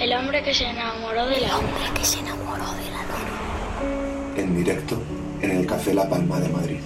El 0.00 0.12
hombre 0.12 0.44
que 0.44 0.54
se 0.54 0.64
enamoró 0.64 1.26
de 1.26 1.40
la 1.40 1.56
hombre 1.56 1.82
que 1.94 2.04
se 2.04 2.20
enamoró 2.20 2.72
de 2.72 2.90
la 2.90 3.02
luna. 3.02 4.34
En 4.36 4.56
directo 4.56 5.02
en 5.42 5.50
el 5.50 5.66
Café 5.66 5.92
La 5.92 6.08
Palma 6.08 6.38
de 6.38 6.48
Madrid. 6.50 6.78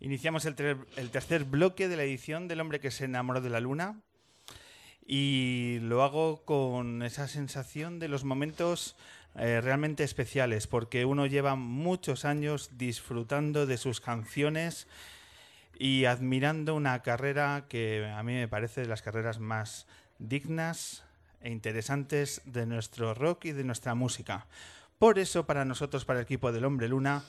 Iniciamos 0.00 0.44
el, 0.44 0.54
tercer 1.10 1.44
bloque 1.44 1.88
de 1.88 1.96
la 1.96 2.02
edición 2.02 2.48
del 2.48 2.60
hombre 2.60 2.80
que 2.80 2.90
se 2.90 3.06
enamoró 3.06 3.40
de 3.40 3.48
la 3.48 3.60
luna 3.60 4.02
y 5.12 5.80
lo 5.80 6.04
hago 6.04 6.44
con 6.44 7.02
esa 7.02 7.26
sensación 7.26 7.98
de 7.98 8.06
los 8.06 8.22
momentos 8.22 8.94
eh, 9.34 9.60
realmente 9.60 10.04
especiales 10.04 10.68
porque 10.68 11.04
uno 11.04 11.26
lleva 11.26 11.56
muchos 11.56 12.24
años 12.24 12.70
disfrutando 12.78 13.66
de 13.66 13.76
sus 13.76 14.00
canciones 14.00 14.86
y 15.76 16.04
admirando 16.04 16.76
una 16.76 17.02
carrera 17.02 17.64
que 17.68 18.08
a 18.08 18.22
mí 18.22 18.34
me 18.34 18.46
parece 18.46 18.82
de 18.82 18.86
las 18.86 19.02
carreras 19.02 19.40
más 19.40 19.88
dignas 20.20 21.02
e 21.40 21.50
interesantes 21.50 22.40
de 22.44 22.66
nuestro 22.66 23.12
rock 23.12 23.46
y 23.46 23.52
de 23.52 23.64
nuestra 23.64 23.96
música. 23.96 24.46
Por 25.00 25.18
eso 25.18 25.44
para 25.44 25.64
nosotros, 25.64 26.04
para 26.04 26.20
el 26.20 26.24
equipo 26.24 26.52
del 26.52 26.66
Hombre 26.66 26.86
Luna, 26.86 27.24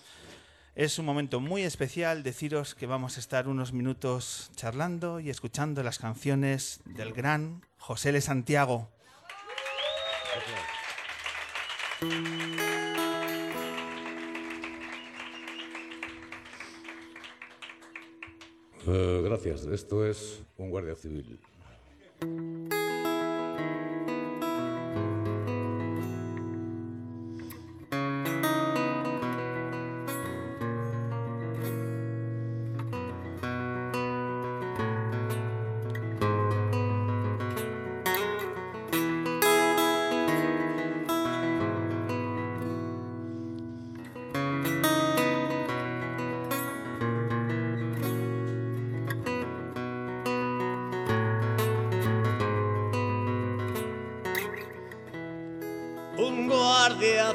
es 0.76 1.00
un 1.00 1.06
momento 1.06 1.40
muy 1.40 1.64
especial 1.64 2.24
deciros 2.24 2.76
que 2.76 2.86
vamos 2.86 3.18
a 3.18 3.20
estar 3.20 3.48
unos 3.48 3.74
minutos 3.74 4.52
charlando 4.56 5.20
y 5.20 5.30
escuchando 5.30 5.84
las 5.84 6.00
canciones 6.00 6.80
del 6.86 7.14
gran 7.14 7.66
José 7.78 8.10
L. 8.10 8.22
Santiago. 8.22 8.90
Eh, 18.88 19.22
gracias. 19.24 19.66
Esto 19.66 20.06
es 20.06 20.42
un 20.58 20.70
guardia 20.70 20.96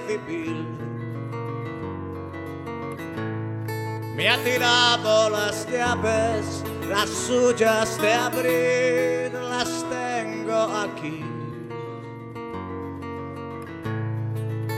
civil. 0.06 0.66
Me 4.16 4.28
ha 4.28 4.38
tirado 4.42 5.30
las 5.30 5.66
llaves, 5.70 6.62
las 6.88 7.08
suyas 7.08 8.00
de 8.00 8.12
abrir 8.14 9.32
las 9.34 9.84
tengo 9.90 10.60
aquí. 10.84 11.22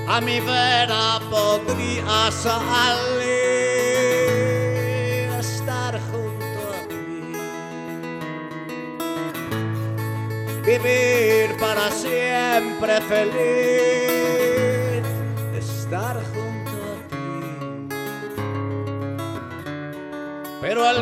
A 0.08 0.20
mi 0.20 0.40
vera 0.40 1.20
podría 1.30 2.30
salir, 2.30 3.28
estar 5.38 6.00
junto 6.10 6.60
a 6.74 6.80
ti. 6.88 7.22
Vivir 10.64 11.56
para 11.60 11.90
siempre 11.90 13.00
feliz 13.02 13.97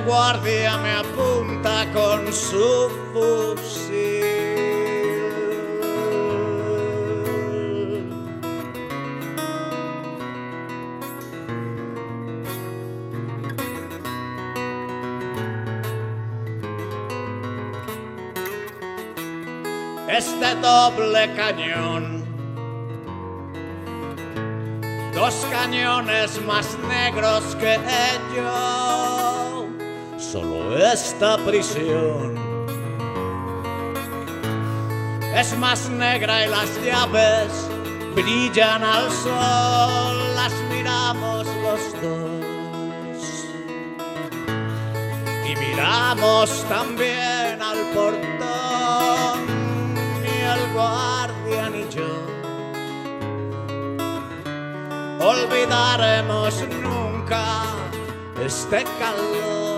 guardia 0.06 0.78
me 0.78 0.92
apunta 0.92 1.84
con 1.92 2.32
su 2.32 2.90
fusil. 3.12 3.96
Este 20.08 20.54
doble 20.62 21.34
cañón 21.34 22.26
dos 25.16 25.46
cañones 25.50 26.40
más 26.42 26.76
negros 26.88 27.56
que 27.56 27.78
yo, 28.36 28.95
solo 30.40 30.76
esta 30.76 31.38
prisión. 31.38 32.34
Es 35.34 35.56
más 35.58 35.88
negra 35.88 36.44
y 36.44 36.48
las 36.48 36.70
llaves 36.84 37.52
brillan 38.14 38.82
al 38.82 39.10
sol, 39.10 40.34
las 40.34 40.52
miramos 40.70 41.46
los 41.64 41.82
dos. 42.02 43.24
Y 45.48 45.56
miramos 45.56 46.64
también 46.68 47.62
al 47.70 47.80
portón 47.94 49.38
y 50.24 50.34
el 50.54 50.72
guardia 50.74 51.70
ni 51.70 51.84
yo. 51.94 52.12
Olvidaremos 55.20 56.54
nunca 56.82 57.62
este 58.44 58.84
calor. 58.98 59.75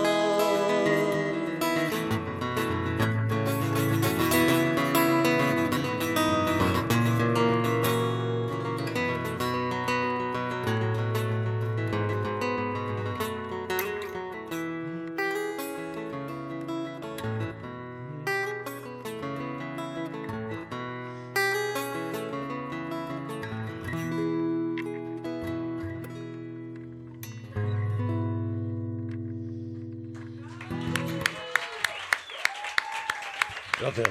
Gracias. 33.79 34.09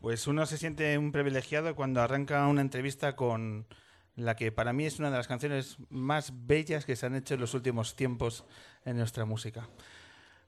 Pues 0.00 0.26
uno 0.26 0.44
se 0.46 0.58
siente 0.58 0.98
un 0.98 1.12
privilegiado 1.12 1.74
cuando 1.74 2.02
arranca 2.02 2.46
una 2.46 2.60
entrevista 2.60 3.16
con 3.16 3.66
la 4.16 4.36
que 4.36 4.52
para 4.52 4.72
mí 4.72 4.84
es 4.84 4.98
una 4.98 5.10
de 5.10 5.16
las 5.16 5.28
canciones 5.28 5.76
más 5.90 6.32
bellas 6.46 6.84
que 6.84 6.94
se 6.96 7.06
han 7.06 7.14
hecho 7.14 7.34
en 7.34 7.40
los 7.40 7.54
últimos 7.54 7.96
tiempos 7.96 8.44
en 8.84 8.96
nuestra 8.96 9.24
música. 9.24 9.68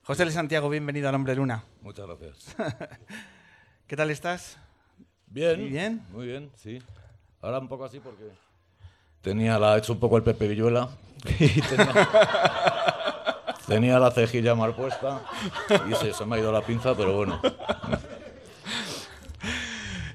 José 0.03 0.25
L. 0.25 0.33
Santiago, 0.33 0.69
bienvenido 0.69 1.09
al 1.09 1.15
Hombre 1.15 1.35
Luna. 1.35 1.65
Muchas 1.81 2.07
gracias. 2.07 2.55
¿Qué 3.87 3.97
tal 3.97 4.11
estás? 4.11 4.59
Bien. 5.27 5.61
¿Muy 5.61 5.71
bien? 5.71 6.03
Muy 6.13 6.27
bien, 6.27 6.51
sí. 6.57 6.83
Ahora 7.43 7.59
un 7.59 7.69
poco 7.69 7.85
así 7.85 8.01
porque 8.01 8.25
tenía 9.23 9.59
la 9.59 9.77
hecho 9.77 9.93
un 9.93 10.01
poco 10.01 10.17
el 10.17 10.23
Pepe 10.23 10.49
Villuela 10.49 10.89
y 11.39 11.61
tenía, 13.67 13.99
la 13.99 14.11
cejilla 14.11 14.55
mal 14.55 14.75
puesta 14.75 15.21
y 15.89 16.13
se, 16.13 16.25
me 16.25 16.37
ha 16.37 16.39
ido 16.39 16.53
la 16.53 16.63
pinza, 16.63 16.95
pero 16.95 17.17
bueno. 17.17 17.41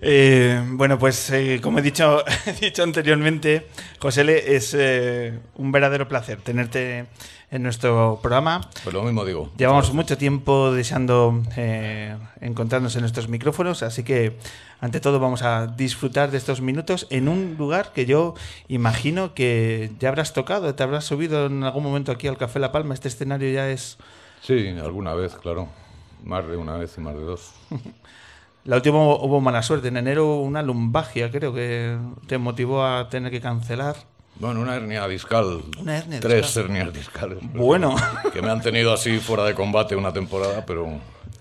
Eh, 0.02 0.62
bueno, 0.72 0.98
pues 0.98 1.30
eh, 1.30 1.60
como 1.62 1.80
he 1.80 1.82
dicho, 1.82 2.24
he 2.46 2.54
dicho 2.54 2.84
anteriormente, 2.84 3.68
José 4.00 4.24
Le, 4.24 4.56
es 4.56 4.76
eh, 4.78 5.40
un 5.56 5.72
verdadero 5.72 6.08
placer 6.08 6.40
tenerte 6.42 7.06
en 7.52 7.64
nuestro 7.64 8.20
programa. 8.22 8.62
Pues 8.84 8.94
lo 8.94 9.04
mismo 9.04 9.26
digo. 9.26 9.52
Llevamos 9.58 9.94
mucho 9.94 10.18
tiempo 10.18 10.72
deseando 10.72 11.44
eh, 11.58 12.18
encontrarnos 12.40 12.96
en 12.96 13.02
nuestros 13.02 13.28
micrófonos, 13.28 13.84
así 13.84 14.04
que 14.04 14.38
ante 14.80 15.00
todo 15.02 15.20
vamos 15.20 15.44
a 15.44 15.68
disfrutar 15.68 16.32
de 16.32 16.38
estos 16.38 16.62
minutos 16.62 17.06
en 17.10 17.28
un 17.28 17.56
lugar 17.58 17.92
que 17.94 18.06
yo 18.06 18.34
imagino 18.70 19.34
que 19.36 19.92
ya 20.00 20.10
habrás 20.10 20.34
tocado, 20.34 20.74
te 20.74 20.82
habrás 20.82 21.06
subido 21.06 21.46
en 21.46 21.64
algún 21.64 21.84
momento 21.84 22.12
aquí 22.12 22.28
al 22.28 22.38
Café 22.38 22.60
La 22.60 22.72
Palma. 22.72 22.94
Este 22.94 23.10
escenario 23.10 23.52
ya 23.52 23.70
es 23.70 23.98
Sí, 24.42 24.70
alguna 24.70 25.14
vez, 25.14 25.36
claro. 25.36 25.68
Más 26.24 26.48
de 26.48 26.58
una 26.58 26.78
vez 26.78 26.96
y 26.98 27.02
más 27.02 27.14
de 27.14 27.22
dos. 27.22 27.52
La 28.66 28.76
última 28.76 28.98
hubo 29.00 29.42
mala 29.42 29.64
suerte. 29.64 29.88
En 29.88 29.98
enero 29.98 30.38
una 30.38 30.62
lumbagia 30.62 31.32
creo 31.32 31.54
que 31.54 31.98
te 32.28 32.38
motivó 32.38 32.86
a 32.86 33.10
tener 33.10 33.32
que 33.32 33.42
cancelar. 33.42 33.96
Bueno, 34.36 34.62
una 34.62 34.76
hernia 34.76 35.08
discal. 35.08 35.62
Una 35.80 35.98
hernia 35.98 36.20
Tres 36.20 36.44
discal. 36.48 36.64
hernias 36.66 36.94
discales. 36.94 37.38
Bueno. 37.54 37.96
Que 38.34 38.42
me 38.42 38.50
han 38.50 38.62
tenido 38.62 38.94
así 38.94 39.20
fuera 39.20 39.44
de 39.46 39.54
combate 39.56 39.96
una 39.96 40.14
temporada, 40.14 40.66
pero, 40.66 40.88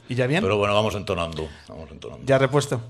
¿Y 0.08 0.14
ya 0.14 0.26
bien? 0.26 0.42
pero 0.42 0.56
bueno, 0.56 0.74
vamos 0.74 0.94
entonando. 0.94 1.48
Vamos 1.68 1.88
entonando. 1.90 2.24
¿Ya 2.26 2.38
repuesto? 2.38 2.80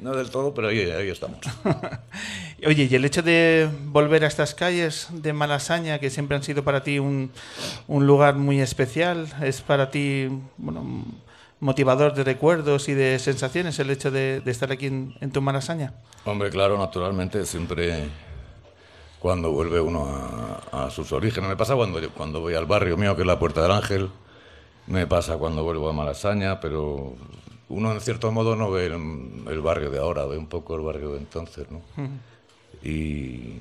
No 0.00 0.14
del 0.14 0.28
todo, 0.30 0.52
pero 0.54 0.68
ahí, 0.68 0.80
ahí 0.90 1.08
estamos. 1.08 1.38
Oye, 2.66 2.88
y 2.90 2.94
el 2.94 3.04
hecho 3.04 3.22
de 3.22 3.68
volver 3.86 4.24
a 4.24 4.26
estas 4.26 4.54
calles 4.54 5.08
de 5.10 5.32
Malasaña, 5.32 5.98
que 6.00 6.10
siempre 6.10 6.36
han 6.36 6.42
sido 6.42 6.64
para 6.64 6.82
ti 6.82 6.98
un, 6.98 7.30
un 7.86 8.06
lugar 8.06 8.34
muy 8.34 8.60
especial, 8.60 9.28
es 9.42 9.60
para 9.60 9.90
ti 9.90 10.28
bueno, 10.56 11.04
motivador 11.64 12.12
de 12.12 12.24
recuerdos 12.24 12.90
y 12.90 12.94
de 12.94 13.18
sensaciones 13.18 13.78
el 13.78 13.88
hecho 13.88 14.10
de, 14.10 14.40
de 14.40 14.50
estar 14.50 14.70
aquí 14.70 14.86
en, 14.86 15.14
en 15.22 15.30
tu 15.32 15.40
Malasaña. 15.40 15.94
Hombre, 16.26 16.50
claro, 16.50 16.76
naturalmente, 16.76 17.46
siempre 17.46 18.04
cuando 19.18 19.50
vuelve 19.50 19.80
uno 19.80 20.04
a, 20.04 20.84
a 20.84 20.90
sus 20.90 21.10
orígenes. 21.12 21.48
Me 21.48 21.56
pasa 21.56 21.74
cuando, 21.74 21.98
cuando 22.10 22.42
voy 22.42 22.54
al 22.54 22.66
barrio 22.66 22.98
mío, 22.98 23.16
que 23.16 23.22
es 23.22 23.26
la 23.26 23.38
Puerta 23.38 23.62
del 23.62 23.72
Ángel. 23.72 24.10
Me 24.86 25.06
pasa 25.06 25.38
cuando 25.38 25.64
vuelvo 25.64 25.88
a 25.88 25.94
Malasaña, 25.94 26.60
pero 26.60 27.14
uno 27.70 27.92
en 27.92 28.00
cierto 28.02 28.30
modo 28.30 28.54
no 28.56 28.70
ve 28.70 28.84
el, 28.84 28.92
el 29.48 29.60
barrio 29.62 29.90
de 29.90 29.98
ahora, 29.98 30.26
ve 30.26 30.36
un 30.36 30.48
poco 30.48 30.76
el 30.76 30.82
barrio 30.82 31.12
de 31.12 31.18
entonces, 31.18 31.66
¿no? 31.70 31.80
y, 32.82 33.60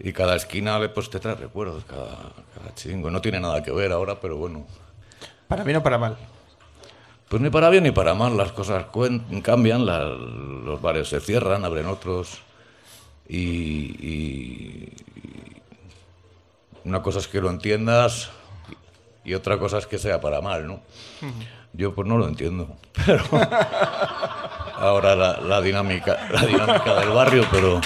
y 0.00 0.12
cada 0.12 0.34
esquina 0.34 0.80
pues 0.92 1.08
te 1.08 1.20
trae 1.20 1.36
recuerdos, 1.36 1.84
cada, 1.84 2.32
cada 2.56 2.74
chingo. 2.74 3.08
No 3.08 3.20
tiene 3.20 3.38
nada 3.38 3.62
que 3.62 3.70
ver 3.70 3.92
ahora, 3.92 4.20
pero 4.20 4.36
bueno. 4.36 4.66
Para 5.46 5.62
bien 5.62 5.76
o 5.76 5.82
para 5.84 5.96
mal. 5.96 6.16
Pues 7.30 7.40
ni 7.40 7.48
para 7.48 7.70
bien 7.70 7.84
ni 7.84 7.92
para 7.92 8.12
mal, 8.14 8.36
las 8.36 8.50
cosas 8.50 8.86
cambian, 9.44 9.86
la- 9.86 10.04
los 10.04 10.82
bares 10.82 11.08
se 11.08 11.20
cierran, 11.20 11.64
abren 11.64 11.86
otros. 11.86 12.40
Y, 13.28 13.38
y- 14.04 14.92
y 15.14 15.62
una 16.84 17.00
cosa 17.02 17.20
es 17.20 17.28
que 17.28 17.40
lo 17.40 17.48
entiendas 17.48 18.30
y 19.24 19.34
otra 19.34 19.58
cosa 19.60 19.78
es 19.78 19.86
que 19.86 19.98
sea 19.98 20.20
para 20.20 20.40
mal, 20.40 20.66
¿no? 20.66 20.80
Yo 21.72 21.94
pues 21.94 22.08
no 22.08 22.18
lo 22.18 22.26
entiendo, 22.26 22.76
pero 23.06 23.22
ahora 24.76 25.14
la, 25.14 25.36
la 25.40 25.60
dinámica, 25.60 26.28
la 26.32 26.44
dinámica 26.44 26.98
del 26.98 27.10
barrio, 27.10 27.46
pero 27.52 27.80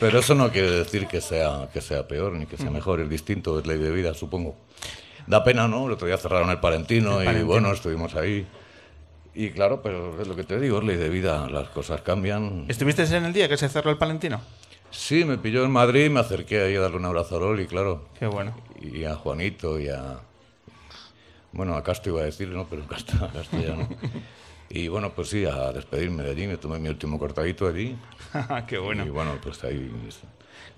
pero 0.00 0.18
eso 0.18 0.34
no 0.34 0.50
quiere 0.50 0.70
decir 0.72 1.06
que 1.06 1.20
sea 1.20 1.68
que 1.72 1.80
sea 1.80 2.08
peor 2.08 2.32
ni 2.32 2.46
que 2.46 2.56
sea 2.56 2.70
mejor, 2.70 2.98
es 3.00 3.08
distinto, 3.08 3.60
es 3.60 3.66
ley 3.66 3.78
de 3.78 3.92
vida, 3.92 4.12
supongo. 4.14 4.56
Da 5.28 5.44
pena, 5.44 5.68
¿no? 5.68 5.86
El 5.86 5.92
otro 5.92 6.06
día 6.06 6.16
cerraron 6.16 6.48
el 6.48 6.58
Palentino, 6.58 7.22
y 7.22 7.42
bueno, 7.42 7.70
estuvimos 7.70 8.14
ahí. 8.14 8.46
Y 9.34 9.50
claro, 9.50 9.82
pero 9.82 10.20
es 10.20 10.26
lo 10.26 10.34
que 10.34 10.42
te 10.42 10.58
digo, 10.58 10.78
es 10.78 10.84
ley 10.84 10.96
de 10.96 11.10
vida, 11.10 11.48
las 11.50 11.68
cosas 11.68 12.00
cambian. 12.00 12.64
¿Estuviste 12.66 13.04
en 13.14 13.26
el 13.26 13.32
día 13.34 13.46
que 13.46 13.58
se 13.58 13.68
cerró 13.68 13.90
el 13.90 13.98
Palentino? 13.98 14.40
Sí, 14.90 15.26
me 15.26 15.36
pilló 15.36 15.64
en 15.64 15.70
Madrid, 15.70 16.08
me 16.08 16.20
acerqué 16.20 16.62
ahí 16.62 16.76
a 16.76 16.80
darle 16.80 16.96
un 16.96 17.04
abrazo 17.04 17.36
a 17.36 17.40
Loli, 17.40 17.66
claro. 17.66 18.08
Qué 18.18 18.26
bueno. 18.26 18.56
Y 18.80 19.04
a 19.04 19.14
Juanito 19.16 19.78
y 19.78 19.88
a... 19.88 20.20
Bueno, 21.52 21.76
a 21.76 21.84
Castro 21.84 22.14
iba 22.14 22.22
a 22.22 22.24
decir, 22.24 22.48
¿no? 22.48 22.66
Pero 22.66 22.86
Castro, 22.86 23.26
a 23.26 23.30
castellano. 23.30 23.88
Y 24.70 24.88
bueno, 24.88 25.14
pues 25.14 25.30
sí, 25.30 25.46
a 25.46 25.72
despedirme 25.72 26.22
de 26.22 26.30
allí, 26.30 26.46
me 26.46 26.58
tomé 26.58 26.78
mi 26.78 26.90
último 26.90 27.18
cortadito 27.18 27.66
allí. 27.66 27.96
Qué 28.66 28.76
bueno. 28.76 29.06
Y 29.06 29.08
bueno, 29.08 29.38
pues 29.42 29.64
ahí... 29.64 29.90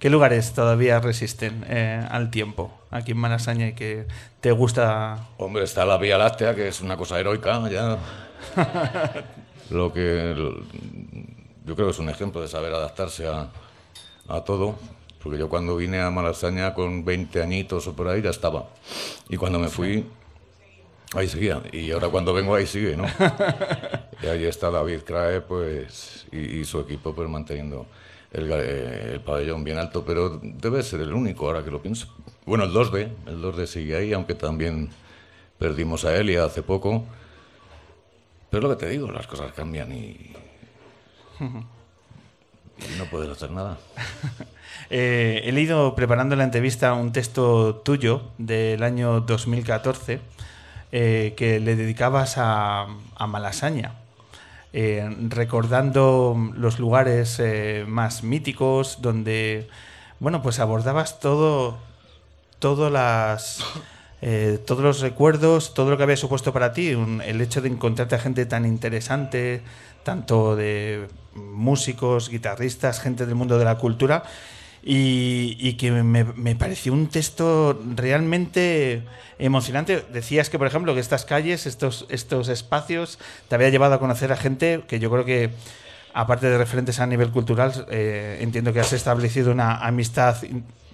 ¿Qué 0.00 0.08
lugares 0.08 0.55
todavía 0.55 0.99
resisten 0.99 1.62
eh, 1.69 2.02
al 2.11 2.31
tiempo 2.31 2.73
aquí 2.91 3.12
en 3.12 3.19
Malasaña 3.19 3.69
y 3.69 3.75
que 3.75 4.06
te 4.41 4.50
gusta? 4.50 5.29
Hombre, 5.37 5.62
está 5.64 5.85
la 5.85 5.99
Vía 5.99 6.17
Láctea, 6.17 6.55
que 6.55 6.69
es 6.69 6.81
una 6.81 6.97
cosa 6.97 7.20
heroica, 7.20 7.69
ya. 7.69 7.99
Lo 9.70 9.93
que... 9.93 10.35
Yo 11.67 11.75
creo 11.75 11.88
que 11.88 11.93
es 11.93 11.99
un 11.99 12.08
ejemplo 12.08 12.41
de 12.41 12.49
saber 12.49 12.73
adaptarse 12.73 13.29
a, 13.29 13.49
a 14.26 14.41
todo. 14.43 14.76
Porque 15.23 15.38
yo 15.38 15.50
cuando 15.50 15.76
vine 15.76 16.00
a 16.00 16.11
Malasaña 16.11 16.73
con 16.73 17.05
20 17.05 17.43
añitos 17.43 17.87
o 17.87 17.94
por 17.94 18.08
ahí 18.08 18.23
ya 18.23 18.31
estaba. 18.31 18.70
Y 19.29 19.37
cuando 19.37 19.58
me 19.58 19.69
fui, 19.69 20.06
ahí 21.12 21.29
seguía. 21.29 21.61
Y 21.73 21.91
ahora 21.91 22.08
cuando 22.08 22.32
vengo 22.32 22.55
ahí 22.55 22.67
sigue, 22.67 22.97
¿no? 22.97 23.05
Y 24.23 24.26
ahí 24.26 24.44
está 24.44 24.70
David 24.70 25.00
Crae, 25.02 25.41
pues, 25.41 26.26
y, 26.31 26.61
y 26.61 26.64
su 26.67 26.81
equipo, 26.81 27.14
pues, 27.14 27.26
manteniendo 27.26 27.87
eh, 28.32 29.10
el 29.14 29.20
pabellón 29.20 29.64
bien 29.64 29.78
alto. 29.78 30.04
Pero 30.04 30.40
debe 30.42 30.82
ser 30.82 31.00
el 31.00 31.12
único, 31.12 31.46
ahora 31.46 31.64
que 31.64 31.70
lo 31.70 31.80
pienso. 31.82 32.14
Bueno, 32.46 32.64
el 32.64 32.72
2D, 32.72 33.08
el 33.26 33.42
2D 33.42 33.66
sigue 33.66 33.96
ahí, 33.96 34.12
aunque 34.12 34.34
también 34.34 34.90
perdimos 35.58 36.04
a 36.04 36.16
Elia 36.16 36.44
hace 36.44 36.62
poco. 36.62 37.04
Pero 38.50 38.68
lo 38.68 38.76
que 38.76 38.86
te 38.86 38.90
digo, 38.90 39.10
las 39.10 39.26
cosas 39.26 39.52
cambian 39.52 39.92
y... 39.92 40.32
y 41.40 42.98
no 42.98 43.04
puedes 43.10 43.30
hacer 43.30 43.50
nada. 43.50 43.78
Eh, 44.88 45.42
he 45.44 45.52
leído 45.52 45.94
preparando 45.94 46.34
la 46.34 46.42
entrevista 46.42 46.94
un 46.94 47.12
texto 47.12 47.76
tuyo 47.84 48.22
del 48.38 48.82
año 48.82 49.20
2014 49.20 50.20
eh, 50.90 51.34
que 51.36 51.60
le 51.60 51.76
dedicabas 51.76 52.38
a, 52.38 52.86
a 53.14 53.26
Malasaña, 53.28 53.94
eh, 54.72 55.08
recordando 55.28 56.37
los 56.55 56.78
lugares 56.78 57.38
eh, 57.40 57.84
más 57.88 58.22
míticos 58.22 58.99
donde, 59.02 59.69
bueno, 60.20 60.43
pues 60.43 60.58
abordabas 60.61 61.19
todo, 61.20 61.78
las, 62.90 63.64
eh, 64.22 64.58
todos 64.67 64.82
los 64.82 65.00
recuerdos, 65.00 65.75
todo 65.75 65.90
lo 65.90 65.96
que 65.96 66.02
había 66.05 66.17
supuesto 66.17 66.52
para 66.52 66.72
ti, 66.72 66.94
un- 66.94 67.20
el 67.22 67.40
hecho 67.40 67.61
de 67.62 67.69
encontrarte 67.69 68.14
a 68.14 68.19
gente 68.19 68.46
tan 68.46 68.64
interesante, 68.67 69.62
tanto 70.05 70.56
de 70.56 71.08
músicos, 71.34 72.28
guitarristas, 72.28 73.00
gente 73.00 73.26
del 73.26 73.34
mundo 73.34 73.58
de 73.58 73.64
la 73.64 73.76
cultura, 73.78 74.25
y, 74.82 75.56
y 75.58 75.74
que 75.74 75.90
me, 75.90 76.56
pareció 76.56 76.92
un 76.92 77.08
texto 77.08 77.80
realmente 77.94 79.02
emocionante. 79.38 80.04
Decías 80.12 80.50
que, 80.50 80.58
por 80.58 80.66
ejemplo, 80.66 80.94
que 80.94 81.00
estas 81.00 81.24
calles, 81.24 81.66
estos, 81.66 82.06
estos 82.08 82.48
espacios, 82.48 83.18
te 83.49 83.54
había 83.54 83.68
llevado 83.68 83.94
a 83.94 83.99
conocer 83.99 84.32
a 84.32 84.37
gente 84.37 84.82
que 84.88 84.99
yo 84.99 85.10
creo 85.10 85.25
que 85.25 85.50
aparte 86.12 86.49
de 86.49 86.58
referentes 86.58 86.99
a 87.00 87.06
nivel 87.06 87.30
cultural, 87.30 87.87
eh, 87.90 88.38
entiendo 88.40 88.72
que 88.72 88.80
has 88.80 88.92
establecido 88.92 89.52
una 89.52 89.76
amistad 89.76 90.37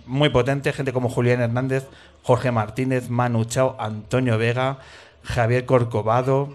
muy 0.07 0.29
potente, 0.29 0.73
gente 0.73 0.93
como 0.93 1.09
Julián 1.09 1.41
Hernández, 1.41 1.87
Jorge 2.23 2.51
Martínez, 2.51 3.09
Manu 3.09 3.45
Chao, 3.45 3.77
Antonio 3.79 4.39
Vega, 4.39 4.79
Javier 5.23 5.65
Corcovado, 5.65 6.55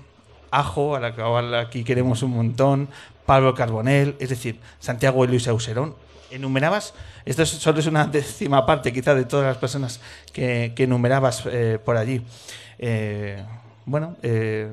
Ajo, 0.51 0.97
a 0.97 0.99
la 0.99 1.15
que 1.15 1.21
aquí 1.57 1.83
queremos 1.85 2.23
un 2.23 2.31
montón, 2.31 2.89
Pablo 3.25 3.55
Carbonell, 3.55 4.15
es 4.19 4.29
decir, 4.29 4.59
Santiago 4.79 5.23
y 5.23 5.29
Luis 5.29 5.47
Auserón. 5.47 5.95
Enumerabas, 6.31 6.93
esto 7.25 7.43
es- 7.43 7.49
solo 7.49 7.79
es 7.79 7.87
una 7.87 8.05
décima 8.11 8.65
parte 8.65 8.91
quizá 8.93 9.15
de 9.15 9.25
todas 9.25 9.45
las 9.45 9.57
personas 9.57 9.99
que, 10.33 10.73
enumerabas 10.77 11.43
eh, 11.45 11.79
por 11.83 11.97
allí. 11.97 12.21
Eh, 12.79 13.43
bueno, 13.85 14.15
eh, 14.23 14.71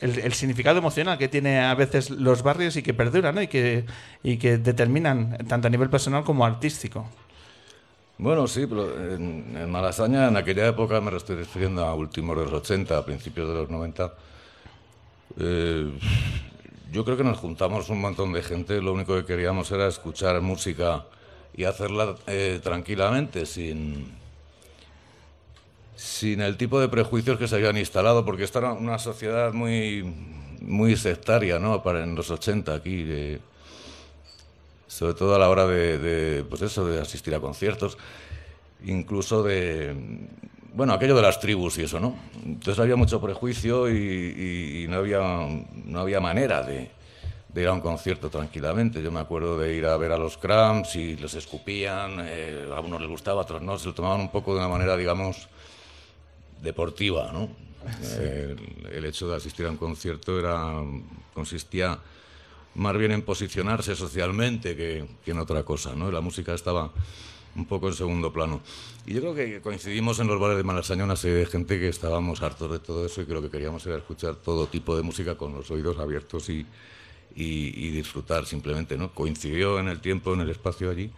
el, 0.00 0.32
significado 0.34 0.78
emocional 0.78 1.16
que 1.18 1.28
tiene 1.28 1.60
a 1.60 1.74
veces 1.74 2.10
los 2.10 2.42
barrios 2.42 2.76
y 2.76 2.82
que 2.82 2.92
perduran 2.94 3.34
¿no? 3.34 3.42
y, 3.42 3.48
que, 3.48 3.84
y 4.22 4.36
que 4.36 4.58
determinan 4.58 5.38
tanto 5.48 5.68
a 5.68 5.70
nivel 5.70 5.88
personal 5.88 6.24
como 6.24 6.44
artístico. 6.44 7.06
Bueno, 8.18 8.46
sí, 8.46 8.66
pero 8.66 9.14
en, 9.14 9.56
en 9.56 9.70
Malasaña, 9.70 10.28
en 10.28 10.36
aquella 10.36 10.68
época, 10.68 11.00
me 11.00 11.16
estoy 11.16 11.36
refiriendo 11.36 11.84
a 11.84 11.94
últimos 11.94 12.36
de 12.38 12.44
los 12.44 12.52
80, 12.52 12.96
a 12.96 13.04
principios 13.04 13.48
de 13.48 13.54
los 13.54 13.70
90, 13.70 14.14
eh, 15.40 15.90
yo 16.94 17.04
creo 17.04 17.16
que 17.16 17.24
nos 17.24 17.38
juntamos 17.38 17.88
un 17.90 18.00
montón 18.00 18.32
de 18.32 18.42
gente, 18.42 18.80
lo 18.80 18.92
único 18.92 19.14
que 19.16 19.24
queríamos 19.24 19.70
era 19.72 19.88
escuchar 19.88 20.40
música 20.40 21.04
y 21.56 21.64
hacerla 21.64 22.14
eh, 22.26 22.60
tranquilamente, 22.62 23.46
sin, 23.46 24.12
sin 25.96 26.40
el 26.40 26.56
tipo 26.56 26.80
de 26.80 26.88
prejuicios 26.88 27.38
que 27.38 27.48
se 27.48 27.56
habían 27.56 27.76
instalado, 27.76 28.24
porque 28.24 28.44
esta 28.44 28.58
era 28.60 28.72
una 28.72 28.98
sociedad 28.98 29.52
muy, 29.52 30.02
muy 30.60 30.96
sectaria, 30.96 31.58
¿no? 31.58 31.82
Para 31.82 32.02
en 32.04 32.14
los 32.14 32.30
80 32.30 32.74
aquí, 32.74 33.02
de- 33.04 33.40
sobre 34.86 35.14
todo 35.14 35.34
a 35.34 35.38
la 35.38 35.48
hora 35.48 35.66
de, 35.66 36.44
pues 36.48 36.62
eso, 36.62 36.86
de 36.86 37.00
asistir 37.00 37.34
a 37.34 37.40
conciertos, 37.40 37.98
incluso 38.84 39.42
de, 39.42 39.94
bueno, 40.74 40.92
aquello 40.92 41.14
de 41.16 41.22
las 41.22 41.38
tribus 41.40 41.78
y 41.78 41.82
eso, 41.82 42.00
¿no? 42.00 42.16
Entonces 42.44 42.78
había 42.80 42.96
mucho 42.96 43.20
prejuicio 43.20 43.88
y, 43.88 43.94
y- 43.96 44.84
y 44.84 44.88
no, 44.88 44.96
había, 44.96 45.20
no 45.84 46.00
había 46.00 46.20
manera 46.20 46.62
de, 46.62 46.90
de 47.48 47.62
ir 47.62 47.68
a 47.68 47.72
un 47.72 47.80
concierto 47.80 48.28
tranquilamente. 48.28 49.02
Yo 49.02 49.12
me 49.12 49.20
acuerdo 49.20 49.58
de 49.58 49.74
ir 49.74 49.86
a 49.86 49.96
ver 49.96 50.12
a 50.12 50.18
los 50.18 50.36
Cramps 50.36 50.96
y 50.96 51.16
les 51.16 51.34
escupían, 51.34 52.16
eh, 52.20 52.68
a 52.74 52.80
unos 52.80 53.00
les 53.00 53.08
gustaba, 53.08 53.40
a 53.40 53.44
otros 53.44 53.62
no, 53.62 53.78
se 53.78 53.86
lo 53.86 53.94
tomaban 53.94 54.20
un 54.20 54.30
poco 54.32 54.52
de 54.52 54.58
una 54.58 54.68
manera, 54.68 54.96
digamos, 54.96 55.48
deportiva, 56.62 57.30
¿no? 57.32 57.48
Eh, 58.02 58.56
El, 58.86 58.86
el 58.92 59.04
hecho 59.04 59.28
de 59.28 59.36
asistir 59.36 59.66
a 59.66 59.70
un 59.70 59.76
concierto 59.76 60.38
era, 60.38 60.72
consistía 61.34 61.98
más 62.76 62.96
bien 62.96 63.12
en 63.12 63.22
posicionarse 63.22 63.94
socialmente 63.94 64.74
que, 64.74 65.04
que 65.24 65.30
en 65.30 65.38
otra 65.38 65.62
cosa, 65.62 65.94
¿no? 65.94 66.10
La 66.10 66.20
música 66.20 66.54
estaba 66.54 66.90
un 67.54 67.66
poco 67.66 67.86
en 67.88 67.94
segundo 67.94 68.32
plano. 68.32 68.60
Y 69.06 69.12
yo 69.14 69.20
creo 69.20 69.34
que 69.34 69.60
coincidimos 69.60 70.18
en 70.20 70.28
los 70.28 70.40
bares 70.40 70.56
de 70.56 70.62
Malasaña 70.64 71.04
una 71.04 71.16
serie 71.16 71.36
de 71.36 71.46
gente 71.46 71.78
que 71.78 71.88
estábamos 71.88 72.40
hartos 72.42 72.70
de 72.72 72.78
todo 72.78 73.04
eso 73.04 73.20
y 73.20 73.26
que 73.26 73.34
lo 73.34 73.42
que 73.42 73.50
queríamos 73.50 73.84
era 73.86 73.98
escuchar 73.98 74.36
todo 74.36 74.66
tipo 74.66 74.96
de 74.96 75.02
música 75.02 75.34
con 75.36 75.52
los 75.52 75.70
oídos 75.70 75.98
abiertos 75.98 76.48
y, 76.48 76.66
y- 77.36 77.90
disfrutar 77.90 78.46
simplemente, 78.46 78.96
¿no? 78.96 79.10
Coincidió 79.12 79.78
en 79.78 79.88
el 79.88 80.00
tiempo, 80.00 80.32
en 80.32 80.40
el 80.40 80.50
espacio 80.50 80.90
allí 80.90 81.10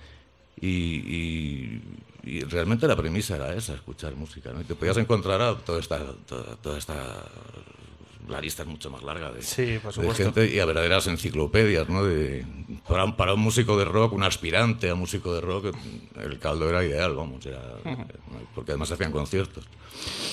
y, 0.61 1.79
y- 2.25 2.41
realmente 2.49 2.89
la 2.89 2.97
premisa 2.97 3.37
era 3.37 3.55
esa, 3.55 3.75
escuchar 3.75 4.17
música, 4.17 4.53
¿no? 4.53 4.61
Y 4.61 4.65
te 4.65 4.75
podías 4.75 4.97
encontrar 4.97 5.41
a 5.41 5.57
toda 5.57 5.79
esta, 5.79 6.01
toda 6.61 6.77
esta 6.77 6.95
la 8.29 8.41
lista 8.41 8.63
es 8.63 8.69
mucho 8.69 8.91
más 8.91 9.03
larga 9.03 9.31
de, 9.31 9.43
Sí, 9.43 9.79
por 9.83 9.95
de 9.95 10.15
gente 10.15 10.47
y 10.53 10.59
a 10.59 10.65
verdaderas 10.65 11.07
enciclopedias, 11.07 11.89
¿no? 11.89 12.05
De, 12.05 12.45
para, 12.89 13.05
un, 13.05 13.17
para 13.17 13.35
un 13.35 13.41
músico 13.41 13.79
de 13.79 13.85
rock, 13.85 14.13
un 14.13 14.25
aspirante 14.25 14.91
a 14.91 14.95
músico 14.95 15.33
de 15.35 15.41
rock, 15.41 15.75
el 16.21 16.39
caldo 16.39 16.69
era 16.69 16.85
ideal, 16.85 17.15
vamos, 17.15 17.45
era, 17.47 17.61
porque 18.55 18.73
además 18.73 18.91
hacían 18.93 19.13
conciertos. 19.13 19.65